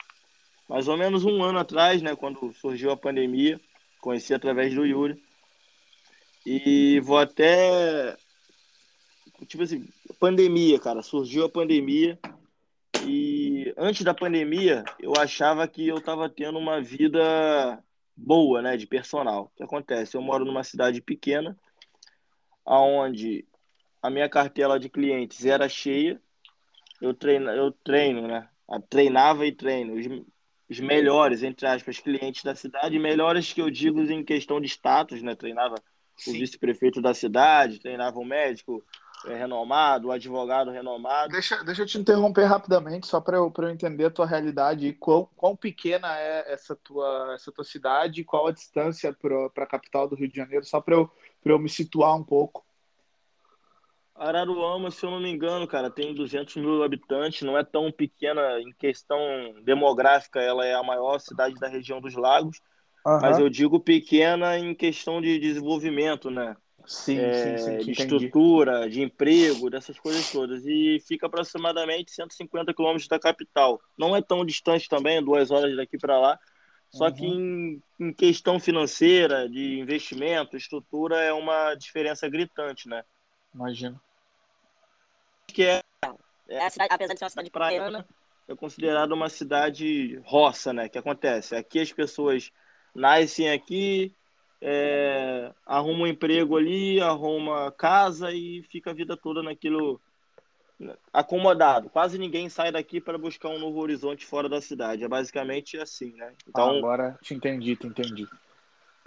[0.67, 3.59] mais ou menos um ano atrás, né, quando surgiu a pandemia.
[3.99, 5.21] Conheci através do Yuri.
[6.45, 8.17] E vou até.
[9.47, 9.87] Tipo assim,
[10.19, 11.01] pandemia, cara.
[11.01, 12.19] Surgiu a pandemia.
[13.05, 17.81] E antes da pandemia, eu achava que eu tava tendo uma vida
[18.15, 19.43] boa, né, de personal.
[19.45, 20.17] O que acontece?
[20.17, 21.57] Eu moro numa cidade pequena,
[22.65, 23.45] aonde
[24.01, 26.21] a minha cartela de clientes era cheia.
[27.01, 28.49] Eu treino, eu treino, né?
[28.89, 29.95] Treinava e treino
[30.69, 35.21] os melhores, entre aspas, clientes da cidade, melhores que eu digo em questão de status,
[35.21, 35.35] né?
[35.35, 35.75] Treinava
[36.15, 36.31] Sim.
[36.31, 38.83] o vice-prefeito da cidade, treinava o médico
[39.25, 41.31] é, renomado, o advogado renomado.
[41.31, 44.93] Deixa, deixa eu te interromper rapidamente, só para eu, eu entender a tua realidade e
[44.93, 49.67] quão, quão pequena é essa tua, essa tua cidade e qual a distância para a
[49.67, 51.09] capital do Rio de Janeiro, só para eu,
[51.43, 52.63] eu me situar um pouco.
[54.19, 58.59] Araruama, se eu não me engano, cara, tem 200 mil habitantes, não é tão pequena
[58.59, 59.17] em questão
[59.63, 62.59] demográfica, ela é a maior cidade da região dos lagos,
[63.05, 63.19] uhum.
[63.21, 66.57] mas eu digo pequena em questão de desenvolvimento, né?
[66.85, 67.85] Sim, é, sim, sim.
[67.85, 70.65] De estrutura, de emprego, dessas coisas todas.
[70.65, 73.79] E fica aproximadamente 150 quilômetros da capital.
[73.97, 76.39] Não é tão distante também, duas horas daqui para lá,
[76.89, 77.13] Só uhum.
[77.13, 83.03] que em, em, questão financeira, de investimento, estrutura é uma diferença gritante, né?
[83.53, 84.01] Imagino.
[85.53, 85.81] Que é,
[86.47, 88.05] é a cidade, apesar de ser uma cidade praiana,
[88.47, 90.89] é considerada uma cidade roça, né?
[90.89, 91.55] Que acontece?
[91.55, 92.51] Aqui as pessoas
[92.95, 94.13] nascem aqui,
[94.61, 100.01] é, arruma um emprego ali, arruma casa e fica a vida toda naquilo
[101.11, 101.89] acomodado.
[101.89, 105.03] Quase ninguém sai daqui para buscar um novo horizonte fora da cidade.
[105.03, 106.33] É basicamente assim, né?
[106.47, 108.27] Então, ah, agora te entendi, te entendi.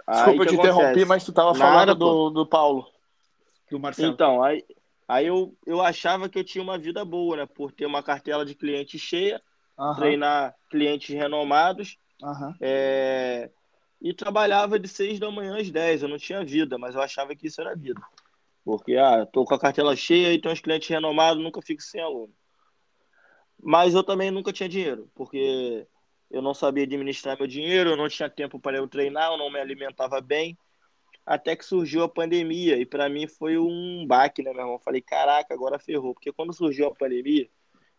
[0.07, 2.87] Desculpa, eu te interrompi, mas tu estava falando do, do Paulo,
[3.71, 4.13] do Marcelo.
[4.13, 4.63] Então, aí,
[5.07, 7.45] aí eu, eu achava que eu tinha uma vida boa, né?
[7.45, 9.41] Por ter uma cartela de clientes cheia,
[9.95, 11.97] treinar clientes renomados.
[12.61, 13.49] É,
[14.01, 16.03] e trabalhava de 6 da manhã às 10.
[16.03, 18.01] Eu não tinha vida, mas eu achava que isso era vida.
[18.65, 22.01] Porque, ah, tô com a cartela cheia e tenho os clientes renomados, nunca fico sem
[22.01, 22.33] aluno.
[23.61, 25.87] Mas eu também nunca tinha dinheiro, porque
[26.29, 29.51] eu não sabia administrar meu dinheiro, eu não tinha tempo para eu treinar, eu não
[29.51, 30.57] me alimentava bem.
[31.25, 34.79] Até que surgiu a pandemia, e para mim foi um baque, né, meu irmão?
[34.79, 36.13] Falei, caraca, agora ferrou.
[36.13, 37.49] Porque quando surgiu a pandemia,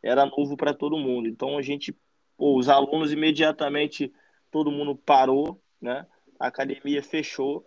[0.03, 1.27] era novo para todo mundo.
[1.27, 1.97] Então a gente,
[2.37, 4.13] pô, os alunos imediatamente,
[4.51, 6.07] todo mundo parou, né?
[6.39, 7.65] A academia fechou.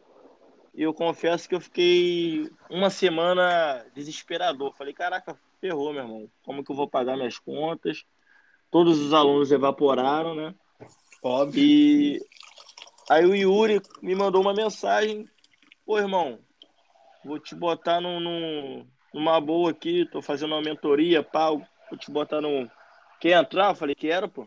[0.76, 4.76] E eu confesso que eu fiquei uma semana desesperador.
[4.76, 6.30] Falei, caraca, ferrou, meu irmão.
[6.43, 8.06] Como que eu vou pagar minhas contas?
[8.70, 10.54] Todos os alunos evaporaram, né?
[11.24, 11.63] Óbvio.
[11.63, 12.22] E
[13.10, 15.28] aí o Yuri me mandou uma mensagem.
[15.88, 16.38] Pô, irmão,
[17.23, 20.06] vou te botar num, num, numa boa aqui.
[20.12, 21.65] Tô fazendo uma mentoria, pau.
[21.89, 22.69] Vou te botar num...
[23.21, 23.69] Quer entrar?
[23.69, 24.45] Eu falei, quero, pô.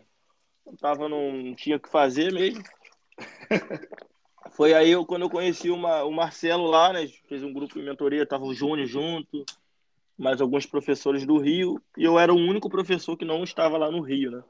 [0.67, 1.45] Eu tava num...
[1.45, 2.63] Não tinha o que fazer mesmo.
[4.53, 7.09] Foi aí eu, quando eu conheci uma, o Marcelo lá, né?
[7.27, 9.43] Fez um grupo de mentoria, tava o Júnior junto,
[10.19, 13.91] mais alguns professores do Rio, e eu era o único professor que não estava lá
[13.91, 14.45] no Rio, né?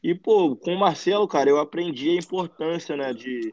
[0.00, 3.52] E, pô, com o Marcelo, cara, eu aprendi a importância, né, de,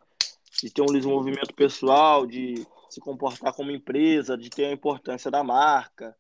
[0.62, 5.44] de ter um desenvolvimento pessoal, de se comportar como empresa, de ter a importância da
[5.44, 6.16] marca,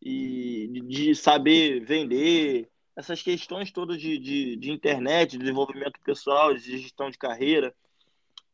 [0.00, 6.78] e de, saber vender, essas questões todas de, de, de internet, de desenvolvimento pessoal, de
[6.78, 7.74] gestão de carreira.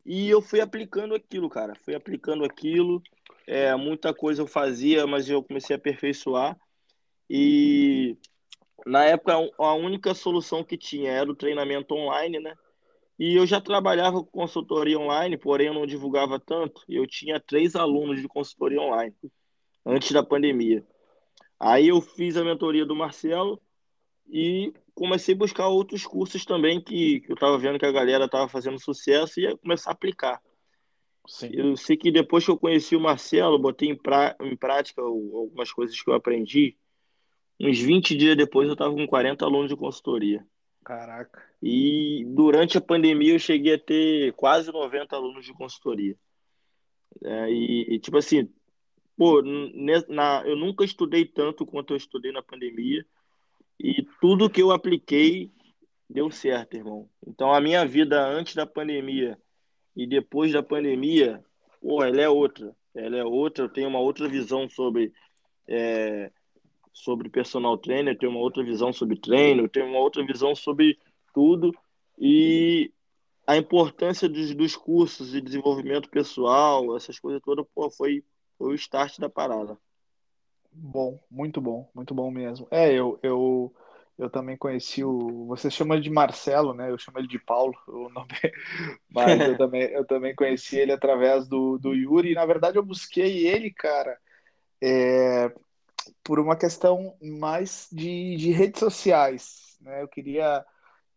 [0.04, 1.74] E eu fui aplicando aquilo, cara.
[1.74, 3.02] Fui aplicando aquilo.
[3.46, 6.58] É, muita coisa eu fazia, mas eu comecei a aperfeiçoar.
[7.28, 8.16] E
[8.86, 12.54] na época a única solução que tinha era o treinamento online, né?
[13.18, 16.82] E eu já trabalhava com consultoria online, porém eu não divulgava tanto.
[16.88, 19.14] Eu tinha três alunos de consultoria online
[19.86, 20.84] antes da pandemia.
[21.58, 23.60] Aí eu fiz a mentoria do Marcelo,
[24.28, 28.24] e comecei a buscar outros cursos também que, que eu estava vendo que a galera
[28.24, 30.40] estava fazendo sucesso e ia começar a aplicar.
[31.26, 31.50] Sim.
[31.52, 35.72] Eu sei que depois que eu conheci o Marcelo, botei em, pra, em prática algumas
[35.72, 36.76] coisas que eu aprendi.
[37.60, 40.44] Uns 20 dias depois eu estava com 40 alunos de consultoria.
[40.84, 41.42] Caraca.
[41.62, 46.14] E durante a pandemia eu cheguei a ter quase 90 alunos de consultoria.
[47.24, 48.52] É, e, e, tipo assim,
[49.16, 53.04] pô, na, eu nunca estudei tanto quanto eu estudei na pandemia.
[53.80, 55.50] E tudo que eu apliquei
[56.08, 57.08] deu certo, irmão.
[57.26, 59.38] Então a minha vida antes da pandemia
[59.96, 61.42] e depois da pandemia,
[61.80, 62.76] pô, ela é outra.
[62.94, 65.12] Ela é outra, eu tenho uma outra visão sobre
[65.66, 66.30] é,
[66.94, 70.54] sobre personal trainer, eu tenho uma outra visão sobre treino, eu tenho uma outra visão
[70.54, 70.96] sobre
[71.34, 71.74] tudo
[72.16, 72.92] e
[73.46, 78.24] a importância dos, dos cursos de desenvolvimento pessoal, essas coisas todas, pô, foi,
[78.56, 79.76] foi o start da parada.
[80.72, 82.66] Bom, muito bom, muito bom mesmo.
[82.70, 83.72] É, eu, eu,
[84.18, 85.46] eu também conheci o.
[85.46, 86.90] Você chama ele de Marcelo, né?
[86.90, 88.28] Eu chamo ele de Paulo, o nome.
[89.08, 92.32] Mas eu também, eu também conheci ele através do, do Yuri.
[92.32, 94.18] E, na verdade, eu busquei ele, cara,
[94.82, 95.52] é,
[96.22, 100.02] por uma questão mais de, de redes sociais, né?
[100.02, 100.64] Eu queria.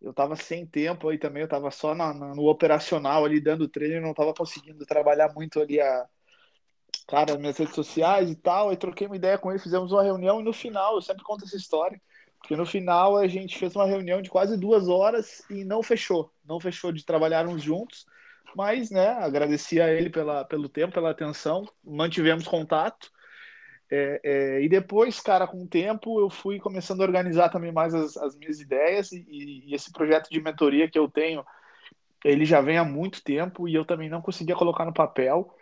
[0.01, 3.67] Eu tava sem tempo aí também, eu tava só na, na, no operacional ali dando
[3.67, 6.07] treino, não tava conseguindo trabalhar muito ali a,
[7.07, 8.69] cara, nas minhas redes sociais e tal.
[8.69, 11.45] Aí troquei uma ideia com ele, fizemos uma reunião e no final, eu sempre conto
[11.45, 11.99] essa história,
[12.39, 16.31] porque no final a gente fez uma reunião de quase duas horas e não fechou.
[16.45, 18.05] Não fechou de trabalharmos juntos,
[18.55, 23.11] mas, né, agradeci a ele pela, pelo tempo, pela atenção, mantivemos contato.
[23.89, 27.93] É, é, e depois, cara, com o tempo, eu fui começando a organizar também mais
[27.93, 31.45] as, as minhas ideias e, e, esse projeto de mentoria que eu tenho,
[32.23, 35.53] ele já vem há muito tempo e eu também não conseguia colocar no papel.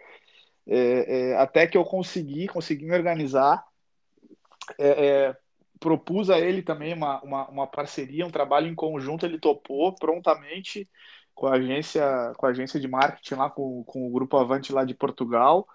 [0.67, 3.63] É, é, até que eu consegui, consegui me organizar.
[4.79, 5.37] É, é,
[5.79, 10.89] propus a ele também uma, uma, uma, parceria, um trabalho em conjunto, ele topou prontamente
[11.35, 14.83] com a agência, com a agência de marketing lá, com, com o Grupo Avante lá
[14.83, 15.67] de Portugal.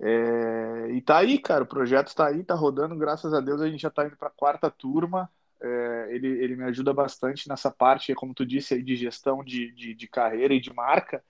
[0.00, 3.68] É, e tá aí, cara, o projeto está aí, tá rodando, graças a Deus a
[3.68, 5.30] gente já está indo para a quarta turma.
[5.62, 9.72] É, ele, ele me ajuda bastante nessa parte, como tu disse, aí, de gestão de,
[9.72, 11.22] de, de carreira e de marca.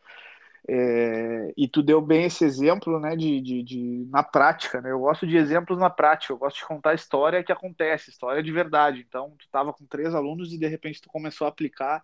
[0.69, 4.91] É, e tu deu bem esse exemplo, né, de, de, de, na prática, né?
[4.93, 6.33] Eu gosto de exemplos na prática.
[6.33, 9.05] Eu gosto de contar história que acontece, história de verdade.
[9.07, 12.03] Então, tu estava com três alunos e de repente tu começou a aplicar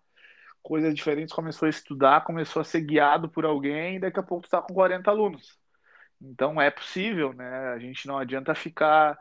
[0.63, 4.45] coisas diferentes, começou a estudar, começou a ser guiado por alguém e daqui a pouco
[4.45, 5.60] tu está com 40 alunos.
[6.21, 7.49] Então é possível, né?
[7.71, 9.19] A gente não adianta ficar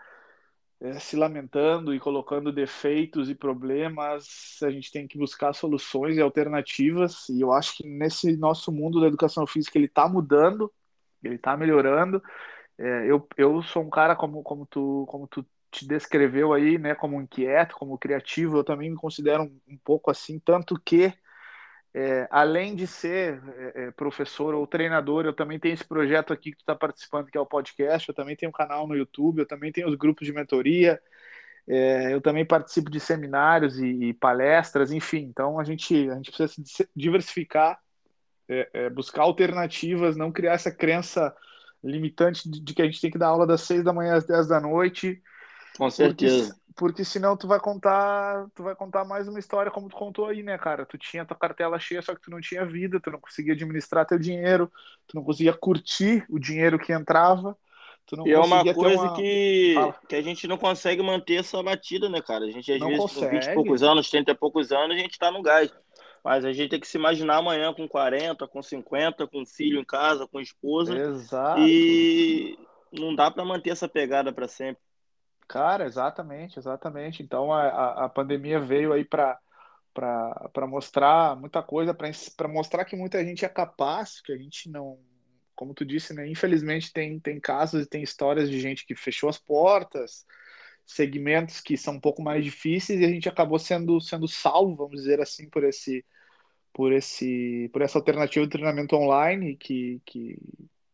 [0.81, 4.59] é, se lamentando e colocando defeitos e problemas.
[4.63, 7.29] A gente tem que buscar soluções e alternativas.
[7.29, 10.71] E eu acho que nesse nosso mundo da educação física ele está mudando,
[11.23, 12.21] ele está melhorando.
[12.77, 16.95] É, eu, eu sou um cara como, como tu como tu te descreveu aí, né?
[16.95, 18.57] Como inquieto, como criativo.
[18.57, 21.13] Eu também me considero um, um pouco assim, tanto que
[21.93, 26.51] é, além de ser é, é, professor ou treinador, eu também tenho esse projeto aqui
[26.51, 28.07] que tu está participando, que é o podcast.
[28.07, 31.01] Eu também tenho um canal no YouTube, eu também tenho os grupos de mentoria.
[31.67, 35.21] É, eu também participo de seminários e, e, palestras, enfim.
[35.21, 37.79] Então a gente, a gente precisa se diversificar,
[38.47, 41.35] é, é, buscar alternativas, não criar essa crença
[41.83, 44.25] limitante de, de, que a gente tem que dar aula das seis da manhã às
[44.25, 45.21] dez da noite.
[45.77, 46.58] Com certeza.
[46.79, 50.41] Porque, senão tu vai contar, tu vai contar mais uma história como tu contou aí,
[50.41, 50.85] né, cara?
[50.85, 54.05] Tu tinha tua cartela cheia, só que tu não tinha vida, tu não conseguia administrar
[54.05, 54.71] teu dinheiro,
[55.05, 57.57] tu não conseguia curtir o dinheiro que entrava.
[58.05, 59.13] Tu não e é uma coisa uma...
[59.13, 59.75] que,
[60.07, 62.45] que a gente não consegue manter essa batida, né, cara?
[62.45, 63.25] A gente, às não vezes, consegue.
[63.25, 65.69] com 20 e poucos anos, 30 e poucos anos, a gente tá no gás.
[66.23, 69.85] Mas a gente tem que se imaginar amanhã com 40, com 50, com filho em
[69.85, 70.97] casa, com esposa.
[70.97, 71.59] Exato.
[71.59, 72.57] E
[72.93, 74.81] não dá para manter essa pegada para sempre.
[75.49, 77.23] Cara, exatamente, exatamente.
[77.23, 79.39] Então a, a, pandemia veio aí para
[79.91, 84.99] para mostrar muita coisa, para mostrar que muita gente é capaz, que a gente não,
[85.55, 86.27] como tu disse, né?
[86.29, 90.25] Infelizmente tem, tem casos e tem histórias de gente que fechou as portas,
[90.85, 95.01] segmentos que são um pouco mais difíceis e a gente acabou sendo sendo salvo, vamos
[95.01, 96.05] dizer assim, por esse
[96.71, 100.37] por esse por essa alternativa de treinamento online que, que,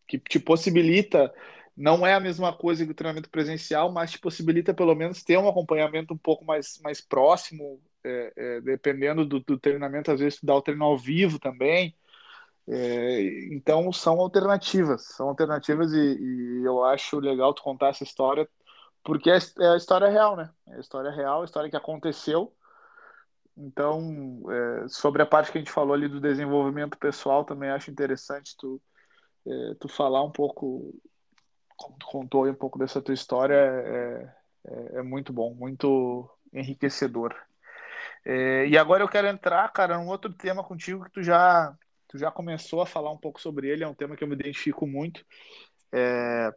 [0.08, 1.32] que te possibilita
[1.76, 5.38] não é a mesma coisa que o treinamento presencial, mas te possibilita pelo menos ter
[5.38, 10.40] um acompanhamento um pouco mais, mais próximo, é, é, dependendo do, do, treinamento, às vezes
[10.40, 11.96] tu dá o treino ao vivo também.
[12.68, 18.50] É, então são alternativas, são alternativas e, e, eu acho legal tu contar essa história,
[19.04, 20.50] porque é, é a história real, né?
[20.70, 22.54] É a história real, a história que aconteceu.
[23.58, 27.92] Então, é, sobre a parte que a gente falou ali do desenvolvimento pessoal, também acho
[27.92, 28.82] interessante tu,
[29.48, 30.94] é, tu falar um pouco
[32.06, 34.34] tu contou aí um pouco dessa tua história, é,
[34.68, 37.36] é, é muito bom, muito enriquecedor.
[38.24, 41.76] É, e agora eu quero entrar, cara, num outro tema contigo que tu já,
[42.08, 44.36] tu já começou a falar um pouco sobre ele, é um tema que eu me
[44.36, 45.26] identifico muito,
[45.92, 46.54] é,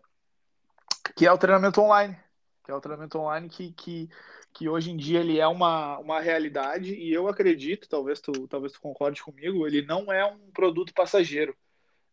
[1.17, 2.17] que é o treinamento online.
[2.65, 4.11] Que é o treinamento online que, que,
[4.53, 8.75] que hoje em dia ele é uma, uma realidade e eu acredito, talvez tu, talvez
[8.75, 11.57] tu concorde comigo, ele não é um produto passageiro.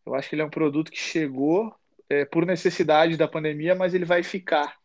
[0.06, 1.74] Eu acho que ele é um produto que chegou
[2.08, 4.76] é, por necessidade da pandemia, mas ele vai ficar.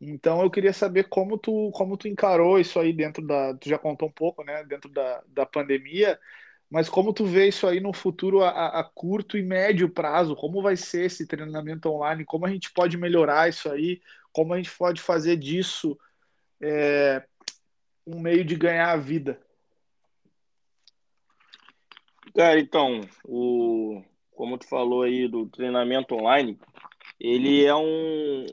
[0.00, 3.54] Então eu queria saber como tu, como tu encarou isso aí dentro da.
[3.54, 4.64] Tu já contou um pouco, né?
[4.64, 6.18] Dentro da, da pandemia,
[6.70, 10.34] mas como tu vê isso aí no futuro a, a curto e médio prazo?
[10.36, 12.24] Como vai ser esse treinamento online?
[12.24, 14.00] Como a gente pode melhorar isso aí?
[14.32, 15.98] Como a gente pode fazer disso
[16.60, 17.22] é,
[18.06, 19.40] um meio de ganhar a vida?
[22.34, 24.02] Cara, então, o,
[24.34, 26.58] como tu falou aí do treinamento online,
[27.18, 28.46] ele é um,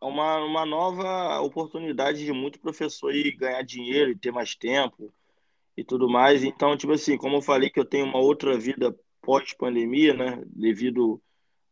[0.00, 5.12] uma, uma nova oportunidade de muito professor aí ganhar dinheiro e ter mais tempo
[5.76, 6.44] e tudo mais.
[6.44, 11.20] Então, tipo assim, como eu falei que eu tenho uma outra vida pós-pandemia, né, devido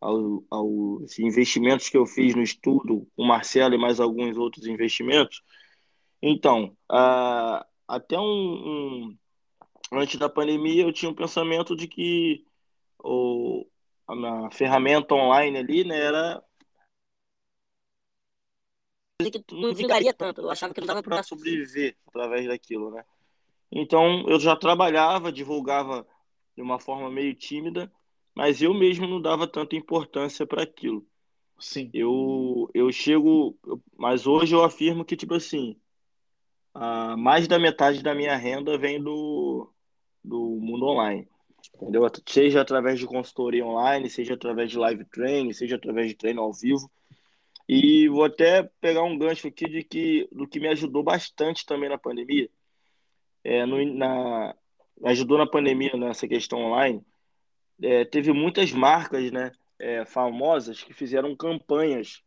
[0.00, 5.42] ao, aos investimentos que eu fiz no estudo, o Marcelo e mais alguns outros investimentos.
[6.20, 9.18] Então, a, até um, um,
[9.92, 12.44] antes da pandemia, eu tinha um pensamento de que
[13.02, 13.66] o,
[14.08, 16.42] a ferramenta online ali, né, era
[19.30, 20.40] que não vingaria tanto.
[20.40, 23.04] Eu achava que não dava para sobreviver através daquilo, né?
[23.70, 26.06] Então eu já trabalhava, divulgava
[26.56, 27.90] de uma forma meio tímida,
[28.34, 31.06] mas eu mesmo não dava tanta importância para aquilo.
[31.58, 31.90] Sim.
[31.94, 33.56] Eu eu chego,
[33.96, 35.77] mas hoje eu afirmo que tipo assim,
[36.74, 39.72] a mais da metade da minha renda vem do
[40.24, 41.31] do mundo online
[41.75, 42.02] entendeu?
[42.27, 46.52] Seja através de consultoria online, seja através de live training, seja através de treino ao
[46.52, 46.90] vivo.
[47.69, 51.88] E vou até pegar um gancho aqui de que do que me ajudou bastante também
[51.88, 52.50] na pandemia,
[53.44, 54.54] é, no, na,
[55.04, 57.04] ajudou na pandemia nessa questão online.
[57.81, 62.23] É, teve muitas marcas, né, é, famosas que fizeram campanhas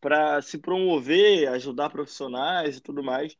[0.00, 3.36] para se promover, ajudar profissionais e tudo mais.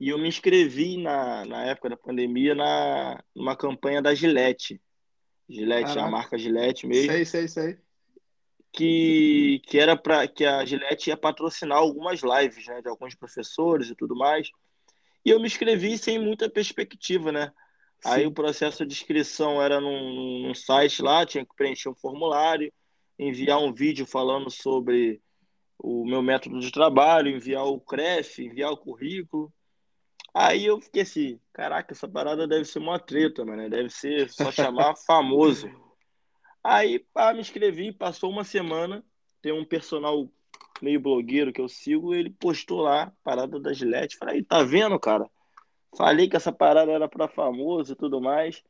[0.00, 4.80] E eu me inscrevi na, na época da pandemia na numa campanha da Gillette.
[5.48, 6.06] Gillette, Caraca.
[6.06, 7.12] a marca Gillette mesmo.
[7.12, 7.78] Sei, sei, sei.
[8.72, 13.88] Que, que era para que a Gillette ia patrocinar algumas lives, né, de alguns professores
[13.88, 14.50] e tudo mais.
[15.24, 17.52] E eu me inscrevi sem muita perspectiva, né?
[18.00, 18.10] Sim.
[18.10, 22.72] Aí o processo de inscrição era num, num site lá, tinha que preencher um formulário,
[23.18, 25.22] enviar um vídeo falando sobre
[25.78, 29.52] o meu método de trabalho, enviar o CREF, enviar o currículo.
[30.34, 34.50] Aí eu fiquei assim, caraca, essa parada deve ser uma treta, mano, deve ser só
[34.50, 35.70] chamar famoso.
[36.62, 39.04] Aí pá, me inscrevi, passou uma semana,
[39.40, 40.28] tem um personal
[40.82, 44.16] meio blogueiro que eu sigo, ele postou lá, parada da Gillette.
[44.16, 45.30] Falei, tá vendo, cara?
[45.96, 48.60] Falei que essa parada era para famoso e tudo mais.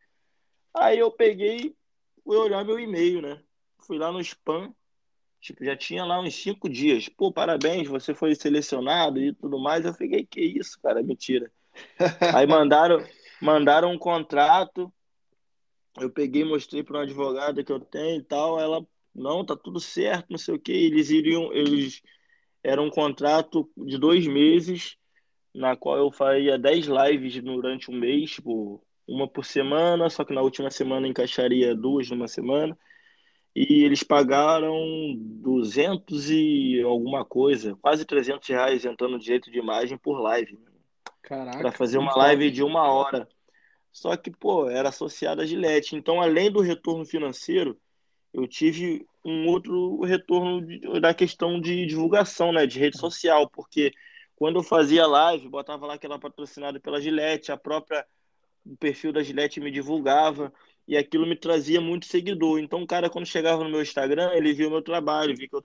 [0.75, 1.75] Aí eu peguei,
[2.23, 3.43] fui olhar meu e-mail, né?
[3.87, 4.75] Fui lá no spam,
[5.45, 7.09] tipo, já tinha lá uns cinco dias.
[7.09, 9.85] Pô, parabéns, você foi selecionado e tudo mais.
[9.85, 11.53] Eu fiquei, que isso, cara, mentira.
[12.35, 13.05] Aí mandaram,
[13.41, 14.93] mandaram um contrato.
[16.01, 18.59] Eu peguei, mostrei para uma advogada que eu tenho e tal.
[18.59, 18.85] Ela,
[19.15, 20.73] não, tá tudo certo, não sei o que.
[20.73, 22.03] Eles iriam, eles
[22.63, 24.97] era um contrato de dois meses
[25.55, 30.35] na qual eu faria 10 lives durante um mês, tipo, uma por semana, só que
[30.35, 32.77] na última semana encaixaria duas numa semana.
[33.55, 40.21] E eles pagaram 200 e alguma coisa, quase 300 reais entrando direito de imagem por
[40.21, 40.59] live.
[41.23, 41.59] Caraca.
[41.59, 43.29] Para fazer uma live de uma hora.
[43.93, 45.95] Só que, pô, era associada a Gillette.
[45.95, 47.79] Então, além do retorno financeiro,
[48.33, 50.67] eu tive um outro retorno
[51.01, 53.93] da questão de divulgação, né, de rede social, porque
[54.35, 58.05] quando eu fazia live, botava lá que era patrocinado pela Gillette, a própria
[58.67, 60.53] o perfil da Gillette me divulgava
[60.87, 62.59] e aquilo me trazia muito seguidor.
[62.59, 65.57] Então, o cara, quando chegava no meu Instagram, ele via o meu trabalho, via que
[65.57, 65.62] eu,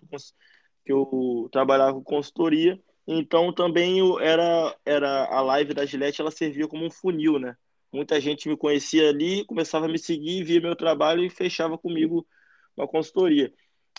[0.86, 2.80] que eu trabalhava com consultoria.
[3.08, 7.56] Então, também eu, era, era a live da Gillette, ela servia como um funil, né?
[7.92, 12.26] Muita gente me conhecia ali, começava a me seguir, via meu trabalho e fechava comigo
[12.78, 13.52] uma consultoria.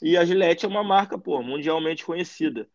[0.02, 2.68] E a Gillette é uma marca, pô, mundialmente conhecida.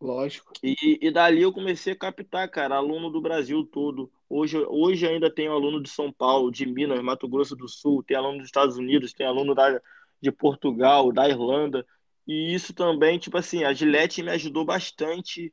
[0.00, 0.52] Lógico.
[0.62, 4.10] E, e dali eu comecei a captar, cara, aluno do Brasil todo.
[4.28, 8.16] Hoje, hoje ainda tenho aluno de São Paulo, de Minas, Mato Grosso do Sul, tem
[8.16, 9.80] aluno dos Estados Unidos, tem aluno da,
[10.20, 11.86] de Portugal, da Irlanda.
[12.26, 15.52] E isso também, tipo assim, a Gillette me ajudou bastante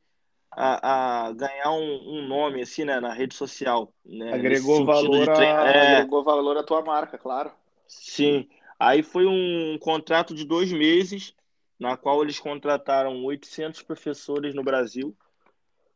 [0.51, 3.93] a, a ganhar um, um, nome, assim, né, na rede social.
[4.05, 7.51] Né, agregou, valor a, é, agregou valor à tua marca, claro.
[7.87, 8.49] Sim.
[8.79, 11.33] Aí foi um contrato de dois meses
[11.79, 15.15] na qual eles contrataram 800 professores no Brasil.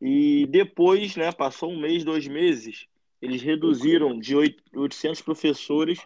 [0.00, 2.86] E depois, né, passou um mês, dois meses,
[3.20, 6.00] eles reduziram de 800 professores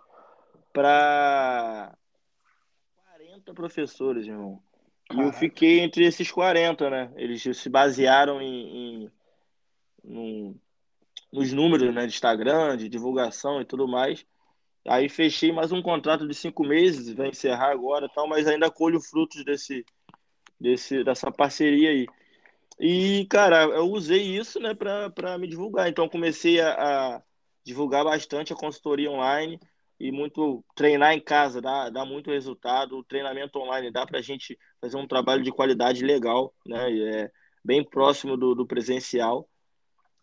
[0.73, 1.95] para
[3.17, 4.63] 40 professores, irmão.
[5.09, 5.25] Caraca.
[5.25, 7.13] E eu fiquei entre esses 40, né?
[7.17, 9.11] Eles se basearam em,
[10.05, 10.61] em,
[11.31, 14.25] nos números né, de Instagram, de divulgação e tudo mais.
[14.87, 19.01] Aí fechei mais um contrato de cinco meses, vai encerrar agora tal, mas ainda colho
[19.01, 19.85] frutos desse,
[20.59, 22.07] desse, dessa parceria aí.
[22.81, 25.89] E, cara, eu usei isso, né, para me divulgar.
[25.89, 27.23] Então, comecei a, a,
[27.65, 29.61] divulgar bastante a consultoria online
[30.01, 32.99] e muito treinar em casa, dá, dá muito resultado.
[32.99, 37.31] O treinamento online dá para a gente fazer um trabalho de qualidade legal, né, é
[37.65, 39.49] bem próximo do, do presencial.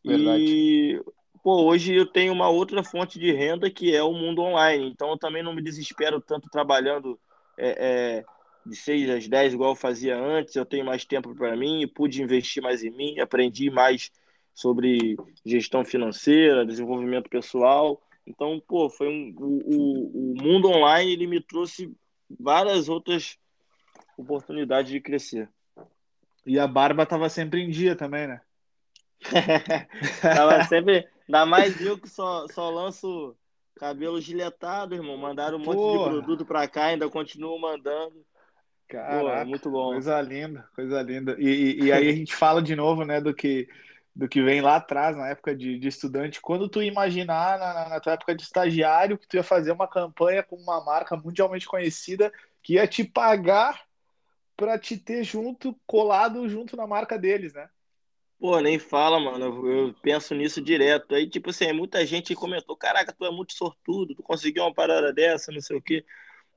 [0.04, 0.44] Verdade.
[0.44, 1.02] E
[1.44, 4.90] pô, hoje eu tenho uma outra fonte de renda que é o mundo online.
[4.90, 7.20] Então eu também não me desespero tanto trabalhando
[7.58, 8.26] é, é,
[8.66, 10.56] de 6 às 10, igual eu fazia antes.
[10.56, 14.12] Eu tenho mais tempo para mim, pude investir mais em mim, aprendi mais
[14.54, 15.16] sobre
[15.46, 18.02] gestão financeira, desenvolvimento pessoal.
[18.28, 21.92] Então, pô, foi um, o, o mundo online ele me trouxe
[22.40, 23.38] várias outras
[24.18, 25.50] oportunidades de crescer.
[26.46, 28.42] E a barba estava sempre em dia também, né?
[30.22, 33.36] tava sempre Ainda mais eu que só, só lanço
[33.76, 35.16] cabelo giletado, irmão.
[35.16, 36.04] Mandaram um monte Porra.
[36.04, 38.26] de produto pra cá, ainda continuo mandando.
[38.88, 39.92] Caraca, muito bom.
[39.92, 41.36] Coisa linda, coisa linda.
[41.38, 43.70] E, e, e, aí a gente fala de novo, né, do que,
[44.16, 46.42] do que vem lá atrás, na época de, de estudante.
[46.42, 50.42] Quando tu imaginar, na, na tua época de estagiário, que tu ia fazer uma campanha
[50.42, 53.80] com uma marca mundialmente conhecida que ia te pagar
[54.58, 57.70] para te ter junto, colado junto na marca deles, né?
[58.40, 59.68] Pô, nem fala, mano.
[59.68, 61.14] Eu penso nisso direto.
[61.14, 65.12] Aí, tipo assim, muita gente comentou: caraca, tu é muito sortudo, tu conseguiu uma parada
[65.12, 66.06] dessa, não sei o quê.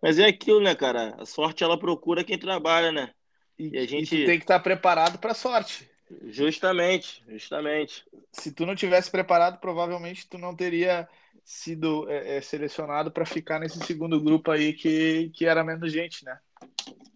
[0.01, 1.17] Mas é aquilo, né, cara?
[1.19, 3.13] A sorte ela procura quem trabalha, né?
[3.59, 5.91] E, e a gente e tem que estar preparado para sorte.
[6.27, 8.05] Justamente, justamente.
[8.31, 11.09] Se tu não tivesse preparado, provavelmente tu não teria
[11.45, 16.25] sido é, é, selecionado para ficar nesse segundo grupo aí que, que era menos gente,
[16.25, 16.39] né?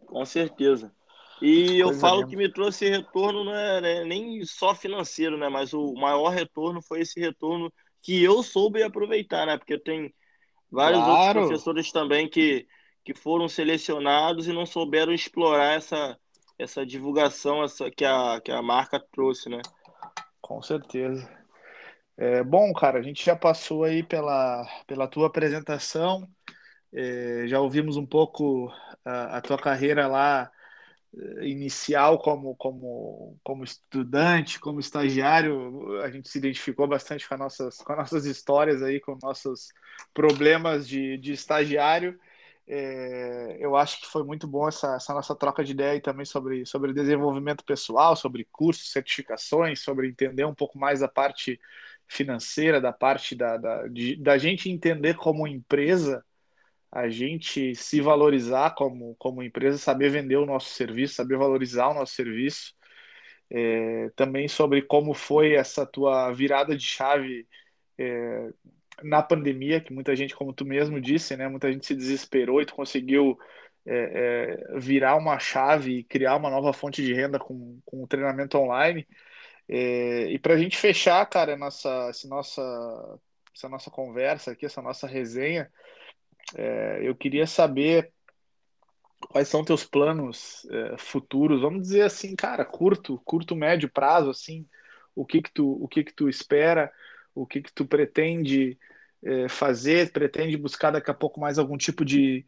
[0.06, 0.92] Com certeza.
[1.40, 2.30] E eu falo mesmo.
[2.30, 5.48] que me trouxe retorno não é né, nem só financeiro, né?
[5.48, 7.72] Mas o maior retorno foi esse retorno
[8.02, 9.58] que eu soube aproveitar, né?
[9.58, 10.14] Porque tem
[10.70, 11.12] vários claro.
[11.12, 12.66] outros professores também que,
[13.04, 16.18] que foram selecionados e não souberam explorar essa,
[16.58, 19.60] essa divulgação essa, que, a, que a marca trouxe, né?
[20.40, 21.28] Com certeza.
[22.16, 26.26] É, bom, cara, a gente já passou aí pela, pela tua apresentação,
[26.94, 28.72] é, já ouvimos um pouco
[29.04, 30.50] a, a tua carreira lá
[31.40, 37.78] inicial como, como, como estudante, como estagiário, a gente se identificou bastante com, as nossas,
[37.78, 39.72] com as nossas histórias aí, com nossos
[40.12, 42.18] problemas de, de estagiário.
[42.68, 46.66] É, eu acho que foi muito bom essa, essa nossa troca de ideia também sobre,
[46.66, 51.60] sobre desenvolvimento pessoal, sobre cursos, certificações, sobre entender um pouco mais a parte
[52.08, 56.24] financeira, da parte da, da, de, da gente entender como empresa
[56.96, 61.94] a gente se valorizar como, como empresa, saber vender o nosso serviço, saber valorizar o
[61.94, 62.74] nosso serviço.
[63.50, 67.46] É, também sobre como foi essa tua virada de chave
[67.98, 68.50] é,
[69.02, 72.66] na pandemia, que muita gente, como tu mesmo disse, né, muita gente se desesperou e
[72.66, 73.38] tu conseguiu
[73.86, 78.06] é, é virar uma chave e criar uma nova fonte de renda com, com o
[78.06, 79.06] treinamento online.
[79.68, 83.20] É, e para a gente fechar, cara, nossa, essa, nossa,
[83.54, 85.70] essa nossa conversa aqui, essa nossa resenha,
[86.54, 88.12] é, eu queria saber
[89.28, 94.66] quais são teus planos é, futuros, vamos dizer assim, cara, curto, curto, médio prazo, assim,
[95.14, 96.92] o que que tu, o que que tu espera,
[97.34, 98.78] o que que tu pretende
[99.22, 102.44] é, fazer, pretende buscar daqui a pouco mais algum tipo de,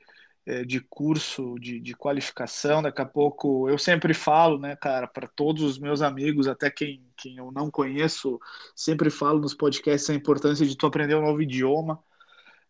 [0.47, 5.27] é, de curso, de, de qualificação, daqui a pouco, eu sempre falo, né, cara, para
[5.29, 8.39] todos os meus amigos, até quem, quem eu não conheço,
[8.75, 12.03] sempre falo nos podcasts a importância de tu aprender um novo idioma,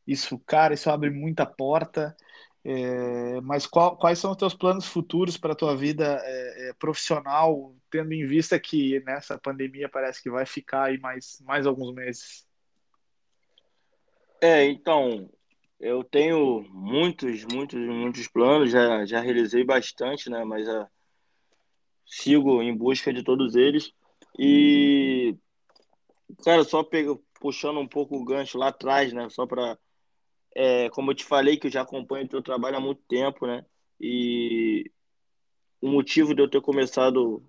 [0.09, 2.17] isso, cara, isso abre muita porta.
[2.65, 6.73] É, mas qual, quais são os teus planos futuros para a tua vida é, é,
[6.73, 11.95] profissional, tendo em vista que nessa pandemia parece que vai ficar aí mais, mais alguns
[11.95, 12.47] meses?
[14.41, 15.31] É, então,
[15.79, 20.43] eu tenho muitos, muitos, muitos planos, já, já realizei bastante, né?
[20.43, 20.87] Mas uh,
[22.07, 23.93] sigo em busca de todos eles.
[24.39, 25.37] E,
[26.43, 29.29] cara, só pego, puxando um pouco o gancho lá atrás, né?
[29.31, 29.79] Só para
[30.55, 33.47] é, como eu te falei, que eu já acompanho o teu trabalho há muito tempo,
[33.47, 33.65] né?
[34.01, 34.91] E
[35.81, 37.43] o motivo de eu ter começado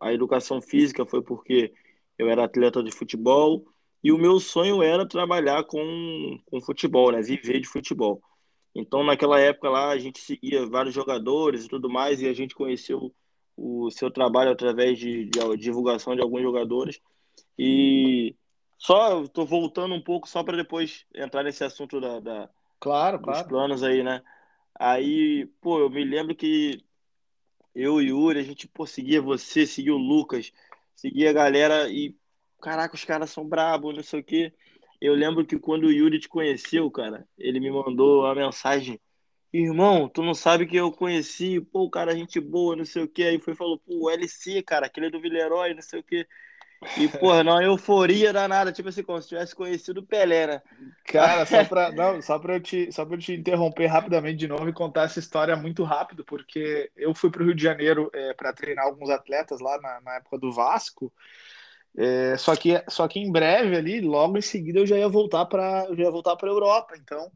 [0.00, 1.72] a educação física foi porque
[2.18, 3.64] eu era atleta de futebol
[4.02, 7.22] e o meu sonho era trabalhar com, com futebol, né?
[7.22, 8.22] Viver de futebol.
[8.74, 12.54] Então, naquela época lá, a gente seguia vários jogadores e tudo mais, e a gente
[12.54, 13.12] conheceu
[13.56, 17.00] o seu trabalho através de, de divulgação de alguns jogadores.
[17.58, 18.34] E
[18.80, 22.50] só estou voltando um pouco só para depois entrar nesse assunto da, da
[22.80, 23.48] claro, dos claro.
[23.48, 24.22] planos aí, né?
[24.74, 26.82] Aí, pô, eu me lembro que
[27.74, 30.50] eu e o Yuri, a gente pô, seguia você, seguia o Lucas,
[30.96, 32.16] seguia a galera e
[32.58, 34.54] caraca, os caras são brabos, não sei o quê.
[34.98, 38.98] Eu lembro que quando o Yuri te conheceu, cara, ele me mandou a mensagem:
[39.52, 43.08] Irmão, tu não sabe que eu conheci, pô, o cara, gente boa, não sei o
[43.08, 43.24] quê.
[43.24, 46.26] Aí foi falou: Pô, o LC, cara, aquele é do Villeroy, não sei o quê.
[46.96, 50.62] E, porra, não, euforia danada, tipo assim, como se tivesse conhecido o Pelé, né?
[51.04, 54.48] Cara, só pra, não, só pra, eu te, só pra eu te interromper rapidamente de
[54.48, 58.32] novo e contar essa história muito rápido, porque eu fui pro Rio de Janeiro é,
[58.32, 61.12] para treinar alguns atletas lá na, na época do Vasco,
[61.96, 65.44] é, só, que, só que em breve ali, logo em seguida, eu já ia voltar
[65.46, 67.30] para já ia voltar para Europa, então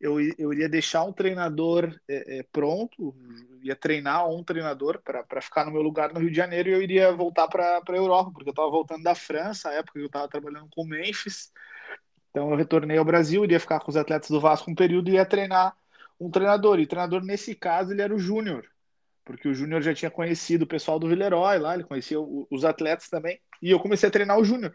[0.00, 3.14] eu, eu iria deixar um treinador é, é, pronto,
[3.62, 6.82] ia treinar um treinador para ficar no meu lugar no Rio de Janeiro e eu
[6.82, 10.68] iria voltar para a Europa, porque eu estava voltando da França, época eu estava trabalhando
[10.70, 11.52] com o Memphis.
[12.30, 15.14] Então eu retornei ao Brasil, iria ficar com os atletas do Vasco um período e
[15.14, 15.76] ia treinar
[16.20, 16.78] um treinador.
[16.78, 18.64] E o treinador, nesse caso, ele era o Júnior,
[19.24, 23.08] porque o Júnior já tinha conhecido o pessoal do Villeroy lá, ele conhecia os atletas
[23.08, 24.74] também, e eu comecei a treinar o Júnior.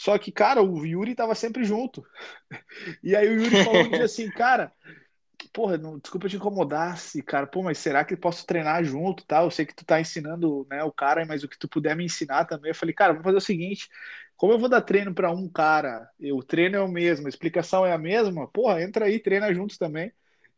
[0.00, 2.02] Só que, cara, o Yuri tava sempre junto.
[3.04, 4.72] E aí o Yuri falou um dia assim, cara,
[5.52, 9.42] porra, não, desculpa te incomodar, se, cara, pô, mas será que posso treinar junto, tá?
[9.42, 12.04] Eu sei que tu tá ensinando, né, o cara, mas o que tu puder me
[12.04, 12.70] ensinar também.
[12.70, 13.88] Eu falei, cara, vamos fazer o seguinte,
[14.36, 17.84] como eu vou dar treino para um cara, o treino é o mesmo, a explicação
[17.84, 20.10] é a mesma, porra, entra aí, treina juntos também.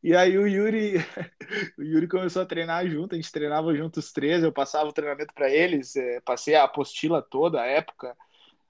[0.02, 0.94] E aí o Yuri,
[1.78, 4.92] o Yuri começou a treinar junto, a gente treinava juntos os três, eu passava o
[4.92, 8.16] treinamento para eles, é, passei a apostila toda a época,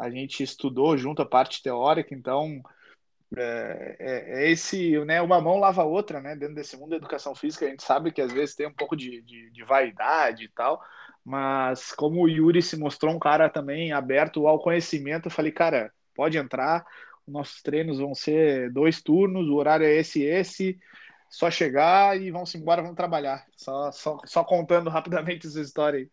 [0.02, 2.60] a gente estudou junto a parte teórica, então
[3.36, 6.96] é, é, é, esse, né, uma mão lava a outra, né, dentro desse mundo da
[6.96, 10.44] educação física, a gente sabe que às vezes tem um pouco de, de, de vaidade
[10.44, 10.82] e tal,
[11.24, 15.92] mas como o Yuri se mostrou um cara também aberto ao conhecimento, eu falei, cara,
[16.16, 16.84] pode entrar,
[17.26, 20.80] nossos treinos vão ser dois turnos, o horário é esse esse,
[21.30, 23.46] só chegar e vamos embora, vamos trabalhar.
[23.56, 26.10] Só, só, só contando rapidamente essa história aí.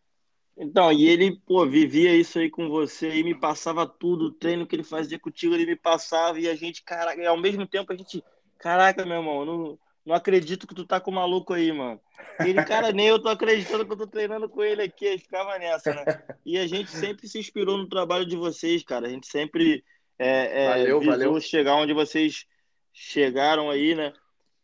[0.62, 4.68] Então, e ele, pô, vivia isso aí com você e me passava tudo, o treino
[4.68, 7.94] que ele fazia contigo, ele me passava e a gente, caraca, e ao mesmo tempo
[7.94, 8.22] a gente,
[8.58, 12.02] caraca, meu irmão, não, não acredito que tu tá com o maluco aí, mano.
[12.46, 15.58] Ele, cara, nem eu tô acreditando que eu tô treinando com ele aqui, aí ficava
[15.58, 16.04] nessa, né?
[16.46, 19.82] E a gente sempre se inspirou no trabalho de vocês, cara, a gente sempre
[20.18, 21.40] é, é, valeu, valeu.
[21.40, 22.46] chegar onde vocês
[22.92, 24.12] chegaram aí, né?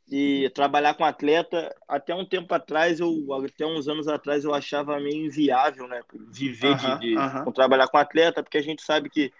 [0.10, 5.00] E trabalhar com atleta até um tempo atrás eu até uns anos atrás eu achava
[5.00, 9.34] meio inviável né viver de, de trabalhar com atleta porque a gente sabe que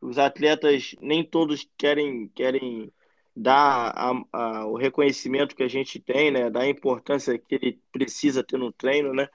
[0.00, 2.92] os atletas nem todos querem querem
[3.36, 8.42] dar a, a, o reconhecimento que a gente tem né da importância que ele precisa
[8.42, 9.28] ter no treino né.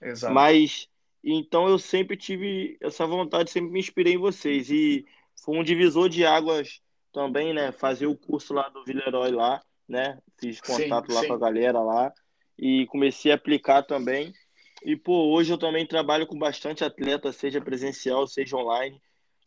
[0.00, 0.32] Exato.
[0.32, 0.88] mas
[1.24, 4.70] então eu sempre tive essa vontade sempre me inspirei em vocês.
[4.70, 5.06] E
[5.42, 10.18] foi um divisor de águas também né fazer o curso lá do Villeroy lá né?
[10.40, 11.28] Fiz contato sim, lá sim.
[11.28, 12.12] com a galera lá
[12.58, 14.32] e comecei a aplicar também.
[14.84, 19.00] E, pô, hoje eu também trabalho com bastante atleta, seja presencial, seja online.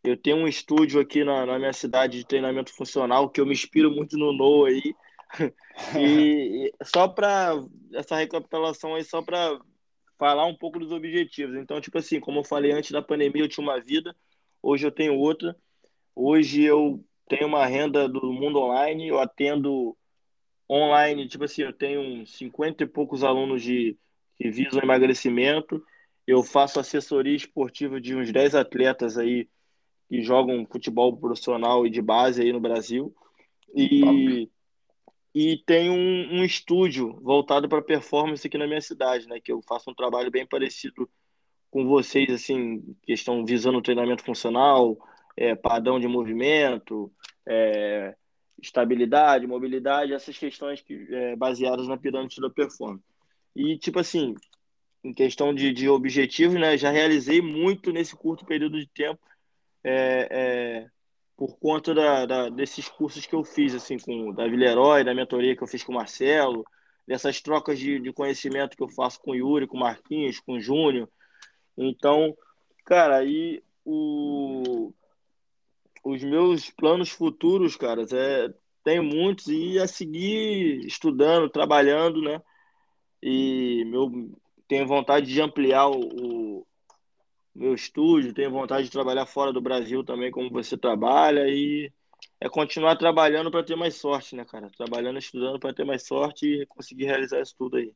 [0.04, 3.54] Eu tenho um estúdio aqui na, na minha cidade de treinamento funcional, que eu me
[3.54, 4.96] inspiro muito no No aí.
[6.00, 7.54] e, e só para
[7.94, 9.60] essa recapitulação aí, só para
[10.18, 11.56] falar um pouco dos objetivos.
[11.56, 14.16] Então, tipo assim, como eu falei antes da pandemia, eu tinha uma vida,
[14.62, 15.56] hoje eu tenho outra.
[16.16, 19.96] Hoje eu tenho uma renda do mundo online, eu atendo
[20.70, 23.98] online, tipo assim, eu tenho uns 50 e poucos alunos de,
[24.38, 25.84] que visam emagrecimento.
[26.26, 29.48] Eu faço assessoria esportiva de uns 10 atletas aí
[30.10, 33.14] que jogam futebol profissional e de base aí no Brasil.
[33.74, 34.50] E,
[35.34, 39.40] e tem um, um estúdio voltado para performance aqui na minha cidade, né?
[39.40, 41.10] Que eu faço um trabalho bem parecido
[41.70, 44.98] com vocês, assim, que estão visando treinamento funcional,
[45.36, 47.12] é, padrão de movimento,
[47.46, 48.16] é,
[48.62, 53.04] estabilidade, mobilidade, essas questões que, é, baseadas na pirâmide da performance.
[53.56, 54.36] E, tipo assim,
[55.04, 59.20] em questão de, de objetivos, né, já realizei muito nesse curto período de tempo,
[59.84, 60.90] é, é,
[61.36, 65.56] por conta da, da, desses cursos que eu fiz, assim, com da Villeroy, da mentoria
[65.56, 66.66] que eu fiz com o Marcelo,
[67.08, 70.54] dessas trocas de, de conhecimento que eu faço com o Yuri, com o Marquinhos, com
[70.54, 71.08] o Júnior.
[71.78, 72.36] Então,
[72.84, 74.92] cara, aí o,
[76.08, 78.54] os meus planos futuros, cara, é,
[78.84, 82.42] tenho muitos e a seguir estudando, trabalhando, né?
[83.22, 84.32] E meu,
[84.68, 86.68] tenho vontade de ampliar o, o
[87.54, 91.92] meu estúdio, tenho vontade de trabalhar fora do Brasil também, como você trabalha, e
[92.40, 94.70] é continuar trabalhando para ter mais sorte, né, cara?
[94.78, 97.94] Trabalhando, estudando para ter mais sorte e conseguir realizar isso tudo aí.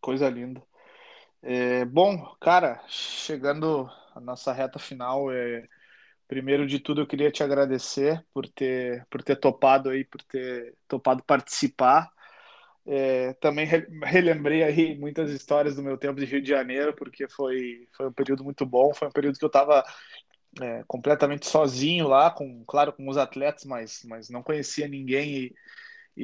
[0.00, 0.62] Coisa linda.
[1.42, 5.66] É, bom, cara, chegando a nossa reta final, é,
[6.28, 10.76] Primeiro de tudo, eu queria te agradecer por ter, por ter topado aí, por ter
[10.86, 12.12] topado participar.
[12.86, 13.66] É, também
[14.04, 18.12] relembrei aí muitas histórias do meu tempo de Rio de Janeiro, porque foi, foi um
[18.12, 19.82] período muito bom, foi um período que eu estava
[20.60, 25.54] é, completamente sozinho lá, com, claro, com os atletas, mas, mas não conhecia ninguém e,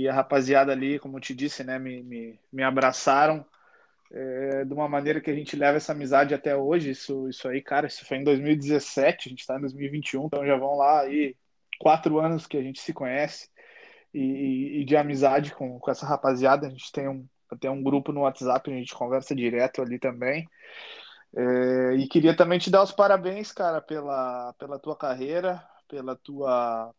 [0.03, 3.47] e a rapaziada ali, como eu te disse, né, me, me, me abraçaram
[4.15, 6.91] é, de uma maneira que a gente leva essa amizade até hoje.
[6.91, 10.57] Isso, isso aí, cara, isso foi em 2017, a gente está em 2021, então já
[10.57, 11.37] vão lá aí
[11.81, 13.49] quatro anos que a gente se conhece
[14.13, 16.69] e, e de amizade com, com essa rapaziada.
[16.69, 17.27] A gente tem um,
[17.61, 20.49] tem um grupo no WhatsApp, a gente conversa direto ali também.
[21.37, 26.95] É, e queria também te dar os parabéns, cara, pela, pela tua carreira, pela tua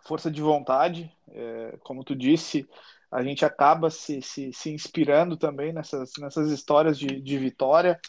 [0.00, 1.14] força de vontade.
[1.28, 2.66] É, como tu disse,
[3.12, 8.00] a gente acaba se, se, se inspirando também nessas, nessas histórias de, de vitória,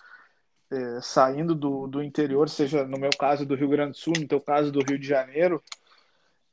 [0.71, 4.27] é, saindo do, do interior, seja no meu caso do Rio Grande do Sul, no
[4.27, 5.61] teu caso do Rio de Janeiro,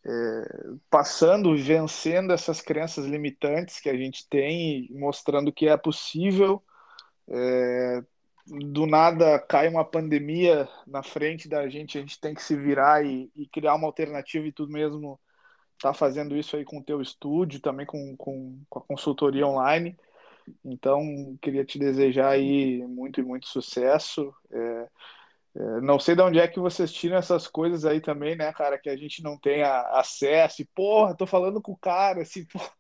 [0.05, 0.11] é,
[0.91, 6.61] passando, vencendo essas crenças limitantes que a gente tem mostrando que é possível.
[7.29, 8.03] É,
[8.47, 13.07] do nada cai uma pandemia na frente da gente, a gente tem que se virar
[13.07, 15.21] e, e criar uma alternativa e tudo mesmo
[15.81, 19.97] tá fazendo isso aí com o teu estúdio, também com, com, com a consultoria online.
[20.65, 24.35] Então, queria te desejar aí muito e muito sucesso.
[24.51, 24.89] É,
[25.57, 28.79] é, não sei de onde é que vocês tiram essas coisas aí também, né, cara,
[28.79, 30.63] que a gente não tem acesso.
[30.63, 32.71] E, porra, tô falando com o cara, assim, porra.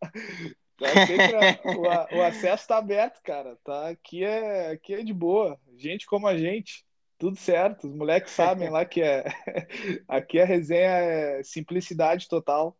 [1.06, 3.56] Sempre, o, o, acesso tá aberto, cara.
[3.62, 3.88] Tá?
[3.88, 5.58] Aqui, é, aqui é de boa.
[5.76, 6.84] Gente como a gente.
[7.18, 7.86] Tudo certo.
[7.86, 9.24] Os moleques sabem lá que é.
[10.08, 12.74] Aqui a resenha é simplicidade total.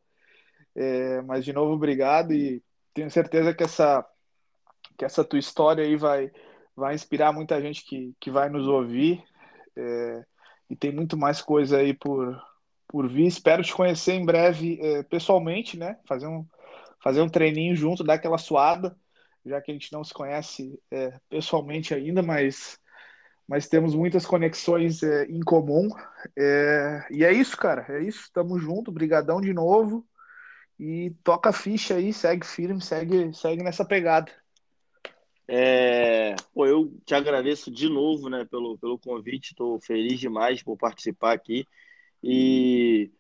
[0.75, 2.62] É, mas de novo, obrigado e
[2.95, 4.07] tenho certeza que essa
[4.97, 6.31] que essa tua história aí vai
[6.77, 9.23] vai inspirar muita gente que, que vai nos ouvir
[9.77, 10.25] é,
[10.68, 12.41] e tem muito mais coisa aí por
[12.89, 13.27] por vir.
[13.27, 15.99] Espero te conhecer em breve é, pessoalmente, né?
[16.07, 16.45] Fazer um
[17.03, 18.97] fazer um treininho junto, dar aquela suada,
[19.45, 22.79] já que a gente não se conhece é, pessoalmente ainda, mas,
[23.49, 25.89] mas temos muitas conexões é, em comum.
[26.39, 30.07] É, e é isso, cara, é isso, tamo junto, brigadão de novo,
[30.81, 34.33] e toca a ficha aí, segue firme, segue, segue nessa pegada.
[35.47, 39.51] É, pô, eu te agradeço de novo, né, pelo, pelo convite.
[39.51, 41.66] Estou feliz demais por participar aqui.
[42.24, 43.11] E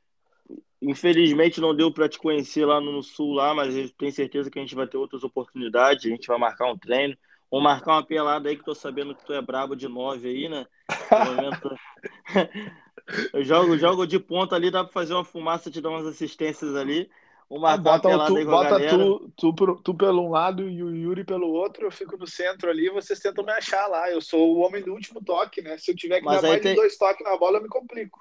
[0.80, 4.58] infelizmente não deu para te conhecer lá no sul lá, mas eu tenho certeza que
[4.58, 6.06] a gente vai ter outras oportunidades.
[6.06, 7.14] A gente vai marcar um treino,
[7.50, 10.48] ou marcar uma pelada aí que tô sabendo que tu é brabo de nove aí,
[10.48, 10.66] né?
[11.10, 11.76] Momento...
[13.34, 16.74] eu jogo, jogo de ponta ali, dá para fazer uma fumaça, te dar umas assistências
[16.74, 17.10] ali.
[17.50, 21.48] Uma ah, bota tu, bota tu, tu, tu, pelo um lado e o Yuri pelo
[21.48, 24.08] outro, eu fico no centro ali, vocês tentam me achar lá.
[24.08, 25.76] Eu sou o homem do último toque, né?
[25.76, 26.70] Se eu tiver que Mas dar mais tem...
[26.70, 28.20] de dois toques na bola, eu me complico.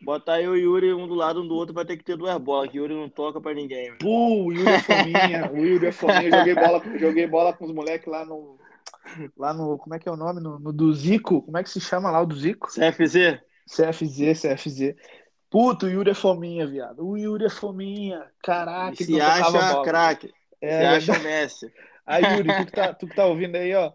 [0.00, 2.16] Botar eu e o Yuri um do lado um do outro, vai ter que ter
[2.16, 3.92] duas bolas, que o Yuri não toca pra ninguém.
[3.98, 6.30] Pô, o Yuri é fominha, o Yuri é fominha.
[6.30, 8.56] Joguei bola, joguei bola com os moleques lá no.
[9.36, 9.78] Lá no.
[9.78, 10.40] Como é que é o nome?
[10.40, 11.42] No, no do Zico.
[11.42, 12.68] Como é que se chama lá o do Zico?
[12.68, 13.40] CFZ.
[13.66, 14.94] CFZ, CFZ.
[15.50, 17.04] Puto, o Yuri é fominha, viado.
[17.04, 18.24] O Yuri é fominha.
[18.40, 20.32] Caraca, e se acha craque.
[20.60, 21.72] É, se acha Messi.
[22.06, 23.92] Aí, Yuri, tu que, tá, tu que tá ouvindo aí, ó.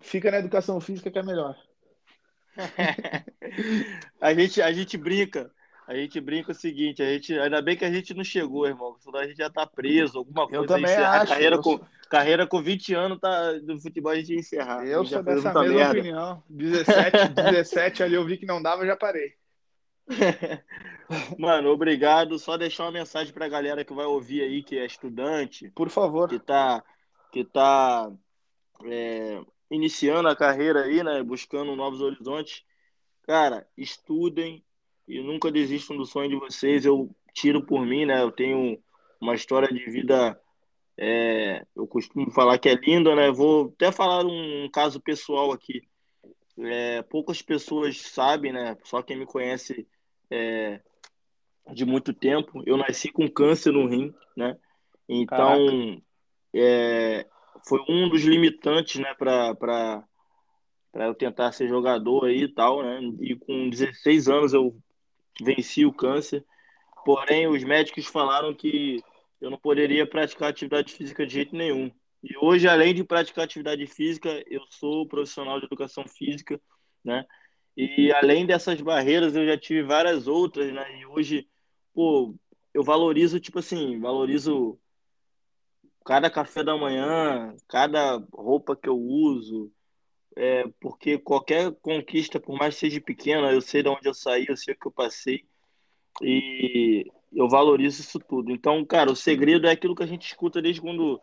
[0.00, 1.56] Fica na educação física que é melhor.
[4.20, 5.50] a, gente, a gente brinca.
[5.86, 8.96] A gente brinca o seguinte, a gente, ainda bem que a gente não chegou, irmão,
[8.98, 10.64] senão a gente já tá preso, alguma coisa.
[10.64, 11.28] Eu também acho.
[11.28, 11.86] Carreira, com, sou...
[12.10, 14.84] carreira com 20 anos tá, do futebol a gente ia encerrar.
[14.84, 16.00] Eu sou dessa mesma merda.
[16.00, 16.42] opinião.
[16.50, 19.34] 17, 17 ali eu vi que não dava, já parei.
[21.38, 22.38] Mano, obrigado.
[22.38, 25.70] Só deixar uma mensagem pra galera que vai ouvir aí, que é estudante.
[25.70, 26.28] Por favor.
[26.28, 26.84] Que tá,
[27.32, 28.10] que tá
[28.84, 29.40] é,
[29.70, 31.22] iniciando a carreira aí, né?
[31.22, 32.64] Buscando novos horizontes.
[33.22, 34.64] Cara, estudem
[35.06, 36.84] e nunca desistam do sonho de vocês.
[36.84, 38.22] Eu tiro por mim, né?
[38.22, 38.78] Eu tenho
[39.20, 40.40] uma história de vida.
[40.98, 43.30] É, eu costumo falar que é linda, né?
[43.30, 45.82] Vou até falar um caso pessoal aqui.
[46.58, 48.76] É, poucas pessoas sabem, né?
[48.84, 49.86] Só quem me conhece
[50.30, 50.80] é,
[51.72, 52.62] de muito tempo.
[52.66, 54.56] Eu nasci com câncer no rim, né?
[55.08, 56.00] Então,
[56.54, 57.26] é,
[57.66, 60.04] foi um dos limitantes, né, para
[60.94, 63.00] eu tentar ser jogador aí e tal, né?
[63.20, 64.76] E com 16 anos eu
[65.40, 66.44] venci o câncer.
[67.04, 69.02] Porém, os médicos falaram que
[69.40, 71.90] eu não poderia praticar atividade física de jeito nenhum.
[72.22, 76.60] E hoje, além de praticar atividade física, eu sou profissional de educação física,
[77.04, 77.24] né?
[77.76, 80.98] E além dessas barreiras, eu já tive várias outras, né?
[80.98, 81.46] E hoje,
[81.92, 82.34] pô,
[82.72, 84.78] eu valorizo, tipo assim, valorizo
[86.04, 89.70] cada café da manhã, cada roupa que eu uso,
[90.36, 94.46] é, porque qualquer conquista, por mais que seja pequena, eu sei de onde eu saí,
[94.48, 95.44] eu sei o que eu passei,
[96.22, 98.50] e eu valorizo isso tudo.
[98.52, 101.20] Então, cara, o segredo é aquilo que a gente escuta desde quando,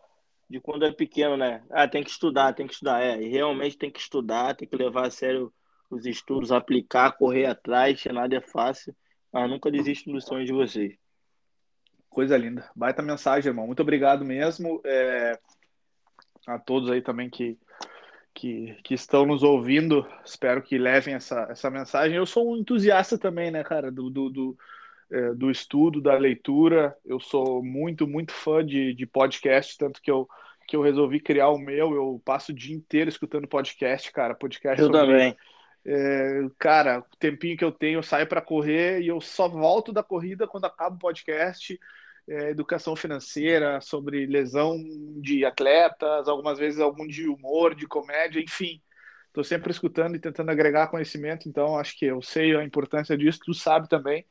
[0.49, 1.63] de quando é pequeno, né?
[1.71, 3.01] Ah, tem que estudar, tem que estudar.
[3.01, 5.51] É, realmente tem que estudar, tem que levar a sério
[5.93, 8.95] os estudos, aplicar, correr atrás, nada é fácil,
[9.31, 10.95] mas nunca desisto dos sonhos de vocês.
[12.09, 12.69] Coisa linda.
[12.75, 13.65] Baita mensagem, irmão.
[13.65, 14.81] Muito obrigado mesmo.
[14.85, 15.39] É...
[16.45, 17.57] A todos aí também que,
[18.33, 20.05] que, que estão nos ouvindo.
[20.23, 22.15] Espero que levem essa, essa mensagem.
[22.15, 24.57] Eu sou um entusiasta também, né, cara, do, do, do,
[25.09, 26.95] é, do estudo, da leitura.
[27.03, 30.29] Eu sou muito, muito fã de, de podcast, tanto que eu,
[30.67, 31.95] que eu resolvi criar o meu.
[31.95, 34.35] Eu passo o dia inteiro escutando podcast, cara.
[34.35, 35.37] Podcast eu sobre, também
[35.85, 39.91] é, cara, o tempinho que eu tenho, eu saio para correr e eu só volto
[39.91, 41.79] da corrida quando acaba o podcast.
[42.25, 44.77] É, educação financeira, sobre lesão
[45.17, 48.81] de atletas, algumas vezes algum de humor, de comédia, enfim.
[49.27, 53.39] Estou sempre escutando e tentando agregar conhecimento, então acho que eu sei a importância disso,
[53.43, 54.25] tu sabe também.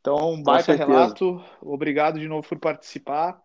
[0.00, 3.40] Então, um baita relato, obrigado de novo por participar.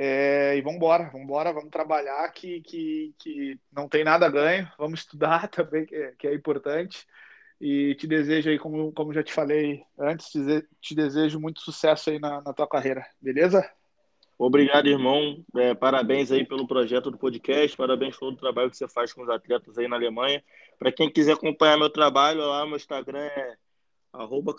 [0.00, 4.30] É, e vamos embora, vamos embora, vamos trabalhar que, que, que não tem nada a
[4.30, 7.04] ganho, vamos estudar também, que é, que é importante.
[7.60, 10.30] E te desejo aí, como, como já te falei antes,
[10.80, 13.68] te, desejo muito sucesso aí na, na tua carreira, beleza?
[14.38, 15.44] Obrigado, irmão.
[15.56, 19.28] É, parabéns aí pelo projeto do podcast, parabéns pelo trabalho que você faz com os
[19.28, 20.44] atletas aí na Alemanha.
[20.78, 23.56] Para quem quiser acompanhar meu trabalho, lá meu Instagram é
[24.12, 24.54] arroba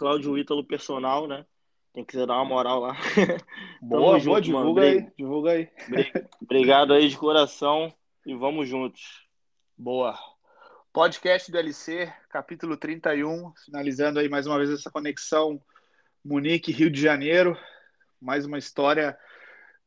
[0.68, 1.46] Personal, né?
[1.94, 2.96] Quem quiser dar uma moral lá.
[3.82, 5.70] Boa, boa, junto, divulga aí, divulga aí.
[6.42, 7.94] Obrigado aí de coração
[8.26, 9.26] e vamos juntos.
[9.78, 10.18] Boa.
[10.94, 15.62] Podcast do LC, capítulo 31, finalizando aí mais uma vez essa conexão
[16.24, 17.58] Munique, Rio de Janeiro.
[18.22, 19.18] Mais uma história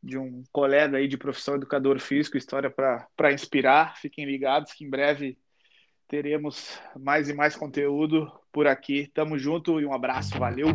[0.03, 3.97] de um colega aí de profissão educador físico, história para inspirar.
[3.99, 5.39] Fiquem ligados que em breve
[6.09, 9.09] teremos mais e mais conteúdo por aqui.
[9.15, 10.69] Tamo junto e um abraço, valeu!